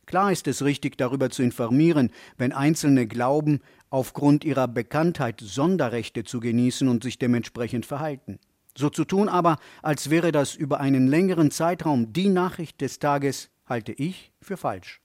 Klar 0.07 0.33
ist 0.33 0.49
es 0.49 0.65
richtig, 0.65 0.97
darüber 0.97 1.29
zu 1.29 1.43
informieren, 1.43 2.11
wenn 2.39 2.53
Einzelne 2.53 3.07
glauben, 3.07 3.61
aufgrund 3.91 4.43
ihrer 4.43 4.67
Bekanntheit 4.67 5.43
Sonderrechte 5.43 6.25
zu 6.25 6.41
genießen 6.41 6.89
und 6.89 7.03
sich 7.03 7.19
dementsprechend 7.19 7.85
verhalten. 7.85 8.39
So 8.79 8.91
zu 8.91 9.05
tun 9.05 9.29
aber, 9.29 9.59
als 9.83 10.09
wäre 10.09 10.31
das 10.31 10.55
über 10.55 10.79
einen 10.79 11.09
längeren 11.09 11.51
Zeitraum 11.51 12.13
die 12.13 12.29
Nachricht 12.29 12.81
des 12.81 13.01
Tages, 13.01 13.51
halte 13.67 13.91
ich 13.91 14.31
für 14.41 14.57
falsch. 14.57 15.01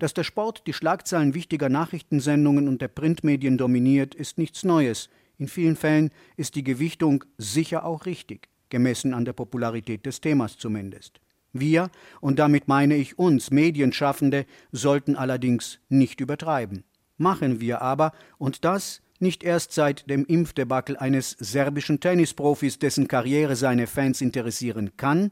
Dass 0.00 0.12
der 0.12 0.24
Sport 0.24 0.66
die 0.66 0.72
Schlagzeilen 0.72 1.32
wichtiger 1.32 1.68
Nachrichtensendungen 1.68 2.66
und 2.66 2.82
der 2.82 2.88
Printmedien 2.88 3.58
dominiert, 3.58 4.16
ist 4.16 4.38
nichts 4.38 4.64
Neues. 4.64 5.08
In 5.38 5.46
vielen 5.46 5.76
Fällen 5.76 6.10
ist 6.36 6.56
die 6.56 6.64
Gewichtung 6.64 7.22
sicher 7.38 7.84
auch 7.84 8.06
richtig, 8.06 8.48
gemessen 8.70 9.14
an 9.14 9.24
der 9.24 9.34
Popularität 9.34 10.04
des 10.04 10.20
Themas 10.20 10.58
zumindest. 10.58 11.20
Wir, 11.52 11.92
und 12.20 12.40
damit 12.40 12.66
meine 12.66 12.96
ich 12.96 13.20
uns 13.20 13.52
Medienschaffende, 13.52 14.46
sollten 14.72 15.14
allerdings 15.14 15.78
nicht 15.88 16.20
übertreiben. 16.20 16.82
Machen 17.18 17.60
wir 17.60 17.82
aber, 17.82 18.10
und 18.36 18.64
das 18.64 19.00
nicht 19.20 19.42
erst 19.42 19.72
seit 19.72 20.08
dem 20.10 20.24
Impfdebakel 20.24 20.96
eines 20.96 21.30
serbischen 21.30 22.00
Tennisprofis, 22.00 22.78
dessen 22.78 23.08
Karriere 23.08 23.56
seine 23.56 23.86
Fans 23.86 24.20
interessieren 24.20 24.96
kann, 24.96 25.30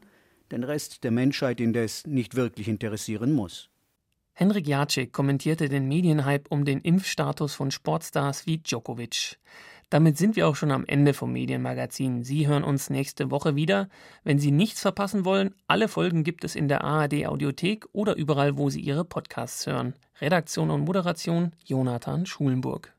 den 0.51 0.63
Rest 0.63 1.03
der 1.03 1.11
Menschheit 1.11 1.59
indes 1.59 2.05
nicht 2.05 2.35
wirklich 2.35 2.67
interessieren 2.67 3.31
muss. 3.31 3.69
Henrik 4.33 4.67
Jacek 4.67 5.13
kommentierte 5.13 5.69
den 5.69 5.87
Medienhype 5.87 6.49
um 6.49 6.65
den 6.65 6.81
Impfstatus 6.81 7.55
von 7.55 7.71
Sportstars 7.71 8.45
wie 8.45 8.57
Djokovic. 8.57 9.37
Damit 9.89 10.17
sind 10.17 10.35
wir 10.35 10.47
auch 10.47 10.55
schon 10.55 10.71
am 10.71 10.83
Ende 10.85 11.13
vom 11.13 11.31
Medienmagazin. 11.31 12.23
Sie 12.23 12.47
hören 12.47 12.63
uns 12.63 12.89
nächste 12.89 13.29
Woche 13.31 13.55
wieder. 13.55 13.87
Wenn 14.23 14.39
Sie 14.39 14.51
nichts 14.51 14.81
verpassen 14.81 15.25
wollen, 15.25 15.53
alle 15.67 15.87
Folgen 15.87 16.23
gibt 16.23 16.43
es 16.43 16.55
in 16.55 16.67
der 16.67 16.83
ARD 16.83 17.27
Audiothek 17.27 17.85
oder 17.93 18.15
überall, 18.15 18.57
wo 18.57 18.69
Sie 18.69 18.81
Ihre 18.81 19.05
Podcasts 19.05 19.67
hören. 19.67 19.93
Redaktion 20.19 20.71
und 20.71 20.85
Moderation 20.85 21.51
Jonathan 21.63 22.25
Schulenburg. 22.25 22.94